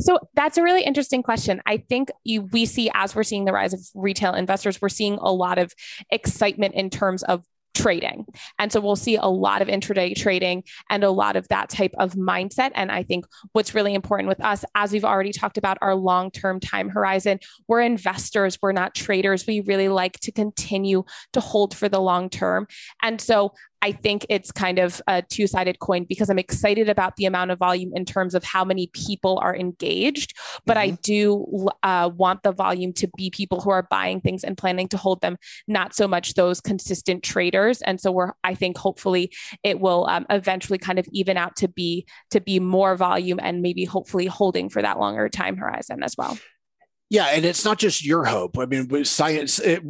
So 0.00 0.18
that's 0.34 0.58
a 0.58 0.62
really 0.62 0.82
interesting 0.82 1.22
question. 1.22 1.60
I 1.66 1.78
think 1.78 2.10
you, 2.24 2.42
we 2.52 2.66
see 2.66 2.90
as 2.94 3.14
we're 3.14 3.22
seeing 3.22 3.44
the 3.44 3.52
rise 3.52 3.72
of 3.72 3.80
retail 3.94 4.34
investors, 4.34 4.80
we're 4.80 4.88
seeing 4.88 5.14
a 5.14 5.32
lot 5.32 5.58
of 5.58 5.72
excitement 6.10 6.74
in 6.74 6.90
terms 6.90 7.22
of 7.22 7.44
trading. 7.76 8.24
And 8.58 8.72
so 8.72 8.80
we'll 8.80 8.96
see 8.96 9.16
a 9.16 9.26
lot 9.26 9.60
of 9.60 9.68
intraday 9.68 10.16
trading 10.16 10.64
and 10.88 11.04
a 11.04 11.10
lot 11.10 11.36
of 11.36 11.46
that 11.48 11.68
type 11.68 11.92
of 11.98 12.14
mindset. 12.14 12.70
And 12.74 12.90
I 12.90 13.02
think 13.02 13.26
what's 13.52 13.74
really 13.74 13.94
important 13.94 14.28
with 14.28 14.42
us, 14.42 14.64
as 14.74 14.92
we've 14.92 15.04
already 15.04 15.32
talked 15.32 15.58
about 15.58 15.76
our 15.82 15.94
long 15.94 16.30
term 16.30 16.58
time 16.58 16.88
horizon, 16.88 17.38
we're 17.68 17.82
investors, 17.82 18.58
we're 18.62 18.72
not 18.72 18.94
traders. 18.94 19.46
We 19.46 19.60
really 19.60 19.88
like 19.88 20.18
to 20.20 20.32
continue 20.32 21.04
to 21.34 21.40
hold 21.40 21.76
for 21.76 21.88
the 21.88 22.00
long 22.00 22.30
term. 22.30 22.66
And 23.02 23.20
so 23.20 23.52
I 23.86 23.92
think 23.92 24.26
it's 24.28 24.50
kind 24.50 24.80
of 24.80 25.00
a 25.06 25.22
two 25.22 25.46
sided 25.46 25.78
coin 25.78 26.06
because 26.08 26.28
I'm 26.28 26.40
excited 26.40 26.88
about 26.88 27.14
the 27.14 27.24
amount 27.24 27.52
of 27.52 27.60
volume 27.60 27.92
in 27.94 28.04
terms 28.04 28.34
of 28.34 28.42
how 28.42 28.64
many 28.64 28.88
people 28.88 29.38
are 29.40 29.54
engaged. 29.54 30.36
But 30.64 30.76
I 30.76 30.90
do 30.90 31.68
uh, 31.84 32.10
want 32.12 32.42
the 32.42 32.50
volume 32.50 32.92
to 32.94 33.08
be 33.16 33.30
people 33.30 33.60
who 33.60 33.70
are 33.70 33.86
buying 33.88 34.20
things 34.20 34.42
and 34.42 34.58
planning 34.58 34.88
to 34.88 34.96
hold 34.96 35.20
them, 35.20 35.36
not 35.68 35.94
so 35.94 36.08
much 36.08 36.34
those 36.34 36.60
consistent 36.60 37.22
traders. 37.22 37.80
And 37.82 38.00
so 38.00 38.10
we're, 38.10 38.32
I 38.42 38.56
think, 38.56 38.76
hopefully 38.76 39.30
it 39.62 39.78
will 39.78 40.08
um, 40.08 40.26
eventually 40.30 40.78
kind 40.78 40.98
of 40.98 41.06
even 41.12 41.36
out 41.36 41.54
to 41.58 41.68
be 41.68 42.08
to 42.32 42.40
be 42.40 42.58
more 42.58 42.96
volume 42.96 43.38
and 43.40 43.62
maybe 43.62 43.84
hopefully 43.84 44.26
holding 44.26 44.68
for 44.68 44.82
that 44.82 44.98
longer 44.98 45.28
time 45.28 45.56
horizon 45.56 46.02
as 46.02 46.16
well. 46.18 46.36
yeah 47.08 47.26
and 47.26 47.44
it's 47.44 47.64
not 47.64 47.78
just 47.78 48.04
your 48.04 48.24
hope 48.24 48.58
i 48.58 48.66
mean 48.66 48.88
with 48.88 49.06
science 49.06 49.60
it, 49.60 49.80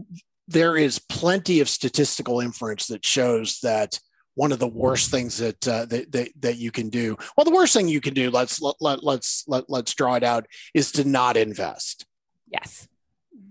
there 0.48 0.76
is 0.76 0.98
plenty 0.98 1.60
of 1.60 1.68
statistical 1.68 2.40
inference 2.40 2.86
that 2.86 3.04
shows 3.04 3.60
that 3.60 3.98
one 4.34 4.52
of 4.52 4.58
the 4.58 4.68
worst 4.68 5.10
things 5.10 5.38
that, 5.38 5.66
uh, 5.66 5.86
that, 5.86 6.12
that 6.12 6.28
that 6.40 6.56
you 6.58 6.70
can 6.70 6.90
do 6.90 7.16
well 7.36 7.44
the 7.44 7.50
worst 7.50 7.72
thing 7.72 7.88
you 7.88 8.00
can 8.00 8.12
do 8.14 8.30
let's 8.30 8.60
let, 8.60 8.74
let, 8.80 9.02
let's 9.02 9.44
let, 9.48 9.64
let's 9.68 9.94
draw 9.94 10.14
it 10.14 10.22
out 10.22 10.46
is 10.74 10.92
to 10.92 11.04
not 11.04 11.36
invest 11.36 12.06
Yes. 12.50 12.88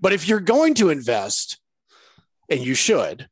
But 0.02 0.14
if 0.14 0.28
you're 0.28 0.40
going 0.40 0.74
to 0.76 0.90
invest, 0.90 1.60
and 2.50 2.60
you 2.60 2.76
should, 2.76 3.28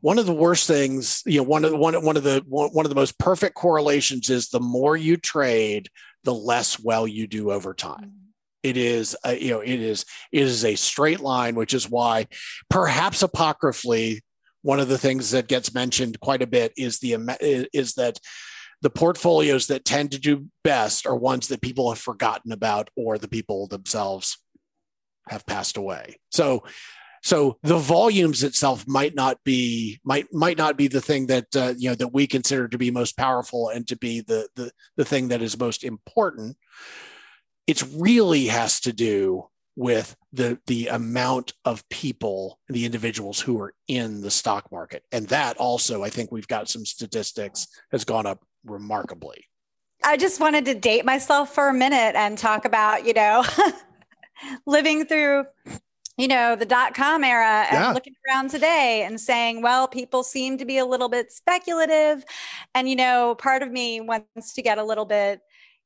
one 0.00 0.18
of 0.18 0.26
the 0.26 0.34
worst 0.34 0.66
things, 0.66 1.22
you 1.26 1.38
know, 1.38 1.44
one 1.44 1.64
of 1.64 1.70
the 1.70 1.76
one, 1.76 1.94
one 2.04 2.16
of 2.16 2.22
the 2.22 2.42
one 2.46 2.84
of 2.84 2.88
the 2.88 2.96
most 2.96 3.18
perfect 3.18 3.54
correlations 3.54 4.30
is 4.30 4.48
the 4.48 4.60
more 4.60 4.96
you 4.96 5.16
trade, 5.16 5.88
the 6.24 6.34
less 6.34 6.78
well 6.78 7.06
you 7.06 7.26
do 7.26 7.50
over 7.50 7.74
time. 7.74 8.12
It 8.62 8.76
is, 8.76 9.16
uh, 9.26 9.30
you 9.30 9.50
know, 9.50 9.60
it 9.60 9.80
is 9.80 10.04
it 10.30 10.42
is 10.42 10.64
a 10.64 10.74
straight 10.74 11.20
line, 11.20 11.54
which 11.54 11.74
is 11.74 11.90
why, 11.90 12.26
perhaps 12.70 13.22
apocryphally, 13.22 14.22
one 14.62 14.80
of 14.80 14.88
the 14.88 14.98
things 14.98 15.30
that 15.32 15.48
gets 15.48 15.74
mentioned 15.74 16.20
quite 16.20 16.42
a 16.42 16.46
bit 16.46 16.72
is 16.76 16.98
the 16.98 17.16
is 17.72 17.94
that 17.94 18.18
the 18.80 18.90
portfolios 18.90 19.68
that 19.68 19.84
tend 19.84 20.10
to 20.12 20.18
do 20.18 20.46
best 20.64 21.06
are 21.06 21.16
ones 21.16 21.48
that 21.48 21.62
people 21.62 21.90
have 21.90 22.00
forgotten 22.00 22.52
about 22.52 22.90
or 22.96 23.16
the 23.16 23.28
people 23.28 23.66
themselves 23.68 24.38
have 25.28 25.46
passed 25.46 25.76
away. 25.76 26.16
So 26.30 26.64
so 27.22 27.58
the 27.62 27.78
volumes 27.78 28.42
itself 28.42 28.84
might 28.88 29.14
not 29.14 29.38
be 29.44 30.00
might 30.04 30.26
might 30.32 30.58
not 30.58 30.76
be 30.76 30.88
the 30.88 31.00
thing 31.00 31.28
that 31.28 31.46
uh, 31.54 31.74
you 31.78 31.88
know 31.88 31.94
that 31.94 32.12
we 32.12 32.26
consider 32.26 32.66
to 32.66 32.78
be 32.78 32.90
most 32.90 33.16
powerful 33.16 33.68
and 33.68 33.86
to 33.88 33.96
be 33.96 34.20
the 34.20 34.48
the 34.56 34.72
the 34.96 35.04
thing 35.04 35.28
that 35.28 35.42
is 35.42 35.58
most 35.58 35.84
important. 35.84 36.56
It 37.66 37.82
really 37.94 38.46
has 38.46 38.80
to 38.80 38.92
do 38.92 39.48
with 39.76 40.16
the 40.32 40.58
the 40.66 40.88
amount 40.88 41.54
of 41.64 41.88
people 41.88 42.58
the 42.68 42.84
individuals 42.84 43.40
who 43.40 43.60
are 43.60 43.74
in 43.88 44.20
the 44.20 44.30
stock 44.30 44.70
market. 44.70 45.04
And 45.12 45.28
that 45.28 45.56
also 45.56 46.02
i 46.02 46.10
think 46.10 46.30
we've 46.30 46.48
got 46.48 46.68
some 46.68 46.84
statistics 46.84 47.66
has 47.90 48.04
gone 48.04 48.26
up 48.26 48.44
remarkably. 48.64 49.46
I 50.04 50.16
just 50.16 50.40
wanted 50.40 50.64
to 50.66 50.74
date 50.74 51.04
myself 51.04 51.54
for 51.54 51.68
a 51.68 51.74
minute 51.74 52.14
and 52.16 52.36
talk 52.36 52.64
about 52.64 53.06
you 53.06 53.14
know 53.14 53.44
living 54.66 55.06
through 55.06 55.44
you 56.18 56.28
know 56.28 56.54
the 56.54 56.66
dot 56.66 56.94
com 56.94 57.24
era 57.24 57.66
and 57.70 57.80
yeah. 57.80 57.92
looking 57.92 58.14
around 58.28 58.50
today 58.50 59.04
and 59.06 59.18
saying 59.18 59.62
well 59.62 59.88
people 59.88 60.22
seem 60.22 60.58
to 60.58 60.66
be 60.66 60.78
a 60.78 60.84
little 60.84 61.08
bit 61.08 61.32
speculative. 61.32 62.24
And 62.74 62.90
you 62.90 62.96
know 62.96 63.36
part 63.36 63.62
of 63.62 63.70
me 63.70 64.02
wants 64.02 64.52
to 64.54 64.62
get 64.62 64.76
a 64.76 64.84
little 64.84 65.06
bit 65.06 65.40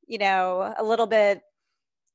you 0.09 0.19
know 0.19 0.75
a 0.77 0.83
little 0.83 1.07
bit 1.07 1.43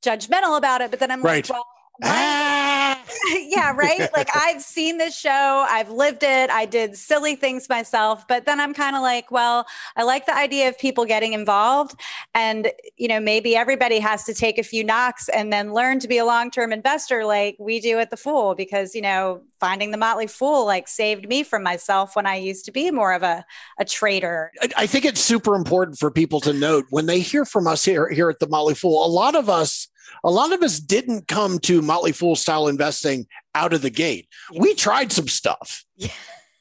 judgmental 0.01 0.57
about 0.57 0.81
it, 0.81 0.91
but 0.91 0.99
then 0.99 1.11
I'm 1.11 1.21
right. 1.21 1.47
like, 1.49 1.63
well! 1.99 2.97
yeah, 3.47 3.73
right. 3.75 4.09
like 4.13 4.29
I've 4.35 4.61
seen 4.61 4.97
this 4.97 5.17
show, 5.17 5.65
I've 5.69 5.89
lived 5.89 6.23
it, 6.23 6.49
I 6.49 6.65
did 6.65 6.95
silly 6.95 7.35
things 7.35 7.69
myself, 7.69 8.27
but 8.27 8.45
then 8.45 8.59
I'm 8.59 8.73
kind 8.73 8.95
of 8.95 9.01
like, 9.01 9.31
well, 9.31 9.65
I 9.95 10.03
like 10.03 10.25
the 10.25 10.35
idea 10.35 10.69
of 10.69 10.77
people 10.77 11.05
getting 11.05 11.33
involved. 11.33 11.99
And, 12.33 12.71
you 12.97 13.07
know, 13.07 13.19
maybe 13.19 13.55
everybody 13.55 13.99
has 13.99 14.23
to 14.25 14.33
take 14.33 14.57
a 14.57 14.63
few 14.63 14.83
knocks 14.83 15.29
and 15.29 15.51
then 15.51 15.73
learn 15.73 15.99
to 15.99 16.07
be 16.07 16.17
a 16.17 16.25
long 16.25 16.51
term 16.51 16.71
investor 16.71 17.25
like 17.25 17.55
we 17.59 17.79
do 17.79 17.99
at 17.99 18.09
the 18.09 18.17
Fool, 18.17 18.55
because, 18.55 18.93
you 18.93 19.01
know, 19.01 19.41
finding 19.59 19.91
the 19.91 19.97
Motley 19.97 20.27
Fool 20.27 20.65
like 20.65 20.87
saved 20.87 21.27
me 21.27 21.43
from 21.43 21.63
myself 21.63 22.15
when 22.15 22.25
I 22.25 22.35
used 22.35 22.65
to 22.65 22.71
be 22.71 22.91
more 22.91 23.13
of 23.13 23.23
a, 23.23 23.45
a 23.79 23.85
trader. 23.85 24.51
I 24.77 24.87
think 24.87 25.05
it's 25.05 25.21
super 25.21 25.55
important 25.55 25.97
for 25.97 26.11
people 26.11 26.39
to 26.41 26.53
note 26.53 26.85
when 26.89 27.05
they 27.05 27.19
hear 27.19 27.45
from 27.45 27.67
us 27.67 27.85
here, 27.85 28.09
here 28.09 28.29
at 28.29 28.39
the 28.39 28.47
Motley 28.47 28.75
Fool, 28.75 29.05
a 29.05 29.07
lot 29.07 29.35
of 29.35 29.49
us 29.49 29.87
a 30.23 30.31
lot 30.31 30.53
of 30.53 30.61
us 30.61 30.79
didn't 30.79 31.27
come 31.27 31.59
to 31.59 31.81
Motley 31.81 32.11
Fool 32.11 32.35
style 32.35 32.67
investing 32.67 33.10
out 33.55 33.73
of 33.73 33.81
the 33.81 33.89
gate. 33.89 34.27
We 34.55 34.73
tried 34.75 35.11
some 35.11 35.27
stuff. 35.27 35.85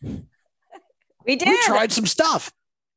Yeah. 0.03 0.17
We 1.27 1.37
did. 1.37 1.49
We 1.49 1.63
tried 1.63 1.93
some 1.93 2.07
stuff. 2.07 2.51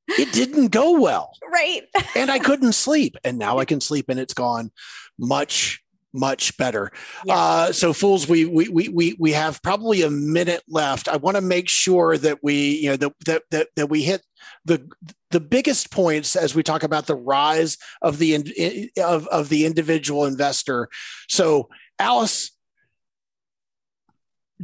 It 0.08 0.32
didn't 0.32 0.70
go 0.70 1.00
well. 1.00 1.34
Right. 1.52 1.82
and 2.16 2.32
I 2.32 2.40
couldn't 2.40 2.74
sleep. 2.74 3.16
And 3.24 3.38
now 3.38 3.60
I 3.60 3.66
can 3.66 3.82
sleep 3.82 4.06
and 4.10 4.20
it's 4.20 4.34
gone 4.34 4.72
much 5.20 5.84
much 6.14 6.56
better. 6.58 6.92
Yeah. 7.26 7.36
Uh, 7.36 7.72
so 7.72 7.92
fools, 7.92 8.30
we, 8.30 8.46
we 8.46 8.70
we 8.70 8.88
we 8.90 9.16
we 9.20 9.32
have 9.32 9.62
probably 9.64 10.04
a 10.04 10.10
minute 10.10 10.62
left. 10.68 11.08
I 11.08 11.18
want 11.18 11.38
to 11.38 11.42
make 11.42 11.68
sure 11.68 12.18
that 12.18 12.40
we 12.44 12.78
you 12.78 12.90
know 12.90 12.98
that, 12.98 13.14
that 13.26 13.44
that 13.52 13.68
that 13.76 13.90
we 13.90 14.04
hit 14.04 14.22
the 14.64 14.88
the 15.32 15.40
biggest 15.40 15.92
points 15.92 16.36
as 16.36 16.54
we 16.54 16.62
talk 16.62 16.84
about 16.84 17.08
the 17.08 17.16
rise 17.16 17.78
of 18.02 18.20
the 18.20 18.92
of 19.04 19.28
of 19.28 19.50
the 19.50 19.66
individual 19.66 20.26
investor. 20.26 20.88
So 21.28 21.70
Alice. 22.00 22.52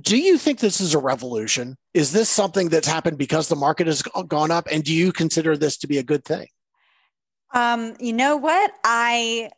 Do 0.01 0.17
you 0.17 0.37
think 0.37 0.59
this 0.59 0.79
is 0.81 0.93
a 0.93 0.99
revolution? 0.99 1.75
Is 1.93 2.11
this 2.11 2.29
something 2.29 2.69
that's 2.69 2.87
happened 2.87 3.17
because 3.17 3.47
the 3.47 3.55
market 3.55 3.87
has 3.87 4.01
gone 4.01 4.51
up? 4.51 4.67
And 4.71 4.83
do 4.83 4.93
you 4.93 5.11
consider 5.11 5.57
this 5.57 5.77
to 5.77 5.87
be 5.87 5.97
a 5.97 6.03
good 6.03 6.23
thing? 6.23 6.47
Um, 7.53 7.95
you 7.99 8.13
know 8.13 8.37
what? 8.37 8.71
I 8.83 9.49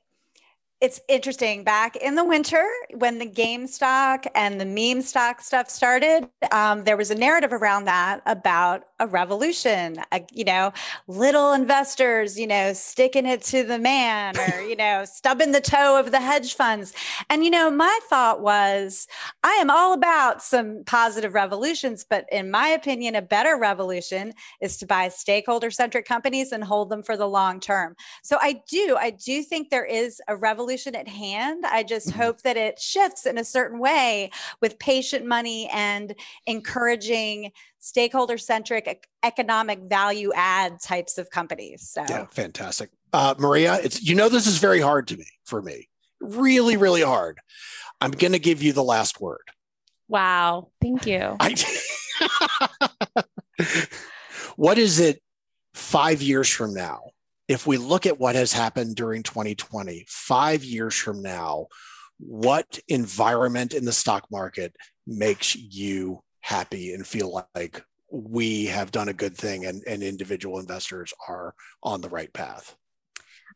it's 0.81 0.99
interesting. 1.07 1.63
Back 1.63 1.95
in 1.95 2.15
the 2.15 2.25
winter, 2.25 2.67
when 2.95 3.19
the 3.19 3.27
GameStop 3.27 4.25
and 4.33 4.59
the 4.59 4.65
meme 4.65 5.03
stock 5.03 5.39
stuff 5.39 5.69
started, 5.69 6.27
um, 6.51 6.85
there 6.85 6.97
was 6.97 7.11
a 7.11 7.15
narrative 7.15 7.53
around 7.53 7.85
that 7.85 8.21
about 8.25 8.85
a 8.99 9.05
revolution. 9.05 9.97
A, 10.11 10.25
you 10.31 10.43
know, 10.43 10.73
little 11.07 11.53
investors, 11.53 12.39
you 12.39 12.47
know, 12.47 12.73
sticking 12.73 13.27
it 13.27 13.43
to 13.43 13.63
the 13.63 13.77
man, 13.77 14.35
or 14.37 14.61
you 14.61 14.75
know, 14.75 15.05
stubbing 15.11 15.51
the 15.51 15.61
toe 15.61 15.99
of 15.99 16.09
the 16.09 16.19
hedge 16.19 16.55
funds. 16.55 16.93
And 17.29 17.45
you 17.45 17.51
know, 17.51 17.69
my 17.69 17.99
thought 18.09 18.41
was, 18.41 19.07
I 19.43 19.51
am 19.53 19.69
all 19.69 19.93
about 19.93 20.41
some 20.41 20.83
positive 20.87 21.35
revolutions, 21.35 22.03
but 22.09 22.25
in 22.31 22.49
my 22.49 22.69
opinion, 22.69 23.15
a 23.15 23.21
better 23.21 23.55
revolution 23.55 24.33
is 24.61 24.77
to 24.77 24.87
buy 24.87 25.09
stakeholder-centric 25.09 26.05
companies 26.05 26.51
and 26.51 26.63
hold 26.63 26.89
them 26.89 27.03
for 27.03 27.15
the 27.15 27.27
long 27.27 27.59
term. 27.59 27.95
So 28.23 28.39
I 28.41 28.63
do, 28.67 28.97
I 28.99 29.11
do 29.11 29.43
think 29.43 29.69
there 29.69 29.85
is 29.85 30.19
a 30.27 30.35
revolution 30.35 30.70
solution 30.71 30.95
at 30.95 31.07
hand. 31.07 31.65
I 31.65 31.84
just 31.84 32.10
mm-hmm. 32.10 32.21
hope 32.21 32.41
that 32.43 32.55
it 32.55 32.79
shifts 32.79 33.25
in 33.25 33.38
a 33.38 33.43
certain 33.43 33.77
way 33.79 34.31
with 34.62 34.79
patient 34.79 35.25
money 35.25 35.67
and 35.73 36.15
encouraging 36.45 37.51
stakeholder 37.79 38.38
centric 38.38 39.07
economic 39.23 39.79
value 39.81 40.31
add 40.34 40.79
types 40.79 41.17
of 41.17 41.29
companies. 41.29 41.89
So 41.89 42.05
yeah, 42.07 42.25
fantastic. 42.31 42.89
Uh, 43.12 43.36
Maria, 43.38 43.79
it's 43.84 44.01
you 44.01 44.15
know 44.15 44.29
this 44.29 44.47
is 44.47 44.60
very 44.60 44.79
hard 44.79 45.07
to 45.10 45.17
me 45.17 45.27
for 45.43 45.62
me. 45.62 45.89
Really, 46.21 46.77
really 46.77 47.01
hard. 47.01 47.39
I'm 47.99 48.12
going 48.12 48.31
to 48.31 48.39
give 48.39 48.63
you 48.63 48.71
the 48.71 48.84
last 48.84 49.19
word. 49.19 49.43
Wow. 50.07 50.69
Thank 50.81 51.05
you. 51.05 51.36
I, 51.39 51.55
what 54.55 54.77
is 54.77 55.01
it 55.01 55.21
five 55.73 56.21
years 56.21 56.49
from 56.49 56.73
now 56.73 57.12
if 57.51 57.67
we 57.67 57.77
look 57.77 58.05
at 58.05 58.17
what 58.17 58.35
has 58.35 58.53
happened 58.53 58.95
during 58.95 59.23
2020, 59.23 60.05
five 60.07 60.63
years 60.63 60.95
from 60.95 61.21
now, 61.21 61.67
what 62.17 62.79
environment 62.87 63.73
in 63.73 63.83
the 63.83 63.91
stock 63.91 64.25
market 64.31 64.73
makes 65.05 65.53
you 65.53 66.23
happy 66.39 66.93
and 66.93 67.05
feel 67.05 67.45
like 67.53 67.83
we 68.09 68.67
have 68.67 68.91
done 68.91 69.09
a 69.09 69.13
good 69.13 69.35
thing 69.35 69.65
and, 69.65 69.83
and 69.85 70.01
individual 70.01 70.59
investors 70.59 71.13
are 71.27 71.53
on 71.83 71.99
the 71.99 72.07
right 72.07 72.31
path? 72.31 72.77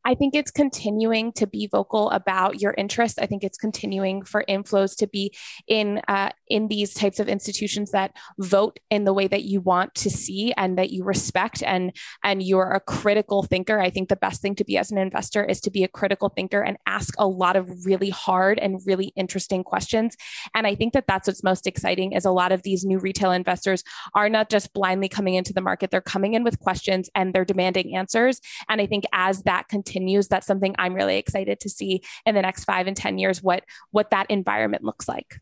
I 0.05 0.13
think 0.13 0.35
it's 0.35 0.51
continuing 0.51 1.33
to 1.33 1.47
be 1.47 1.67
vocal 1.67 2.11
about 2.11 2.61
your 2.61 2.75
interests. 2.77 3.17
I 3.17 3.25
think 3.25 3.43
it's 3.43 3.57
continuing 3.57 4.23
for 4.23 4.45
inflows 4.47 4.95
to 4.97 5.07
be 5.07 5.35
in 5.67 5.99
uh, 6.07 6.29
in 6.47 6.67
these 6.67 6.93
types 6.93 7.19
of 7.19 7.27
institutions 7.27 7.89
that 7.91 8.15
vote 8.37 8.79
in 8.91 9.03
the 9.03 9.13
way 9.13 9.27
that 9.27 9.43
you 9.43 9.61
want 9.61 9.95
to 9.95 10.11
see 10.11 10.53
and 10.53 10.77
that 10.77 10.91
you 10.91 11.03
respect 11.03 11.63
and 11.63 11.91
and 12.23 12.43
you're 12.43 12.71
a 12.71 12.79
critical 12.79 13.41
thinker. 13.41 13.79
I 13.79 13.89
think 13.89 14.09
the 14.09 14.15
best 14.15 14.43
thing 14.43 14.53
to 14.55 14.63
be 14.63 14.77
as 14.77 14.91
an 14.91 14.99
investor 14.99 15.43
is 15.43 15.59
to 15.61 15.71
be 15.71 15.83
a 15.83 15.87
critical 15.87 16.29
thinker 16.29 16.61
and 16.61 16.77
ask 16.85 17.15
a 17.17 17.27
lot 17.27 17.55
of 17.55 17.85
really 17.85 18.11
hard 18.11 18.59
and 18.59 18.79
really 18.85 19.11
interesting 19.15 19.63
questions. 19.63 20.15
And 20.53 20.67
I 20.67 20.75
think 20.75 20.93
that 20.93 21.07
that's 21.07 21.27
what's 21.27 21.43
most 21.43 21.65
exciting 21.65 22.11
is 22.11 22.25
a 22.25 22.31
lot 22.31 22.51
of 22.51 22.61
these 22.61 22.85
new 22.85 22.99
retail 22.99 23.31
investors 23.31 23.83
are 24.13 24.29
not 24.29 24.51
just 24.51 24.71
blindly 24.71 25.09
coming 25.09 25.33
into 25.33 25.51
the 25.51 25.61
market; 25.61 25.89
they're 25.89 25.99
coming 25.99 26.35
in 26.35 26.43
with 26.43 26.59
questions 26.59 27.09
and 27.15 27.33
they're 27.33 27.43
demanding 27.43 27.95
answers. 27.95 28.39
And 28.69 28.79
I 28.79 28.85
think 28.85 29.05
as 29.11 29.41
that 29.43 29.67
continues 29.67 29.94
continues, 29.95 30.27
that's 30.27 30.45
something 30.45 30.75
I'm 30.77 30.93
really 30.93 31.17
excited 31.17 31.59
to 31.61 31.69
see 31.69 32.03
in 32.25 32.35
the 32.35 32.41
next 32.41 32.65
five 32.65 32.87
and 32.87 32.97
10 32.97 33.17
years, 33.17 33.41
what, 33.41 33.63
what 33.91 34.09
that 34.09 34.29
environment 34.29 34.83
looks 34.83 35.07
like. 35.07 35.39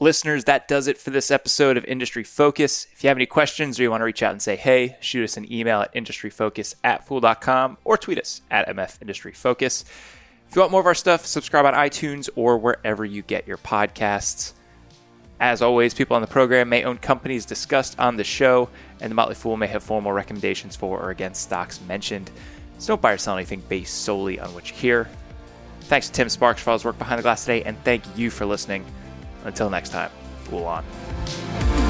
Listeners, 0.00 0.44
that 0.44 0.66
does 0.68 0.88
it 0.88 0.98
for 0.98 1.10
this 1.10 1.30
episode 1.30 1.76
of 1.76 1.84
Industry 1.84 2.24
Focus. 2.24 2.86
If 2.92 3.02
you 3.02 3.08
have 3.08 3.16
any 3.16 3.26
questions 3.26 3.78
or 3.78 3.82
you 3.82 3.90
want 3.90 4.00
to 4.00 4.04
reach 4.04 4.22
out 4.22 4.32
and 4.32 4.42
say, 4.42 4.56
hey, 4.56 4.96
shoot 5.00 5.24
us 5.24 5.36
an 5.36 5.52
email 5.52 5.80
at 5.80 5.94
industryfocus 5.94 6.74
at 6.82 7.06
fool.com 7.06 7.78
or 7.84 7.96
tweet 7.96 8.18
us 8.18 8.42
at 8.50 8.68
MF 8.68 9.00
Industry 9.00 9.32
Focus. 9.32 9.84
If 10.48 10.56
you 10.56 10.60
want 10.60 10.72
more 10.72 10.80
of 10.80 10.86
our 10.86 10.94
stuff, 10.94 11.26
subscribe 11.26 11.64
on 11.64 11.74
iTunes 11.74 12.28
or 12.36 12.58
wherever 12.58 13.04
you 13.04 13.22
get 13.22 13.46
your 13.46 13.58
podcasts. 13.58 14.52
As 15.40 15.62
always, 15.62 15.94
people 15.94 16.14
on 16.16 16.22
the 16.22 16.28
program 16.28 16.68
may 16.68 16.84
own 16.84 16.98
companies 16.98 17.44
discussed 17.44 17.98
on 17.98 18.16
the 18.16 18.24
show, 18.24 18.68
and 19.00 19.10
the 19.10 19.14
Motley 19.14 19.34
Fool 19.34 19.56
may 19.56 19.66
have 19.66 19.82
formal 19.82 20.12
recommendations 20.12 20.76
for 20.76 21.00
or 21.00 21.10
against 21.10 21.42
stocks 21.42 21.80
mentioned. 21.82 22.30
So 22.78 22.88
don't 22.88 23.02
buy 23.02 23.12
or 23.12 23.18
sell 23.18 23.36
anything 23.36 23.62
based 23.68 24.02
solely 24.02 24.40
on 24.40 24.52
what 24.54 24.70
you 24.70 24.76
hear. 24.76 25.08
Thanks 25.82 26.06
to 26.08 26.12
Tim 26.12 26.28
Sparks 26.28 26.62
for 26.62 26.70
all 26.70 26.76
his 26.76 26.84
work 26.84 26.98
behind 26.98 27.18
the 27.18 27.22
glass 27.22 27.44
today, 27.44 27.62
and 27.62 27.76
thank 27.84 28.02
you 28.16 28.30
for 28.30 28.46
listening. 28.46 28.84
Until 29.44 29.68
next 29.68 29.90
time, 29.90 30.10
Fool 30.44 30.64
on. 30.64 31.83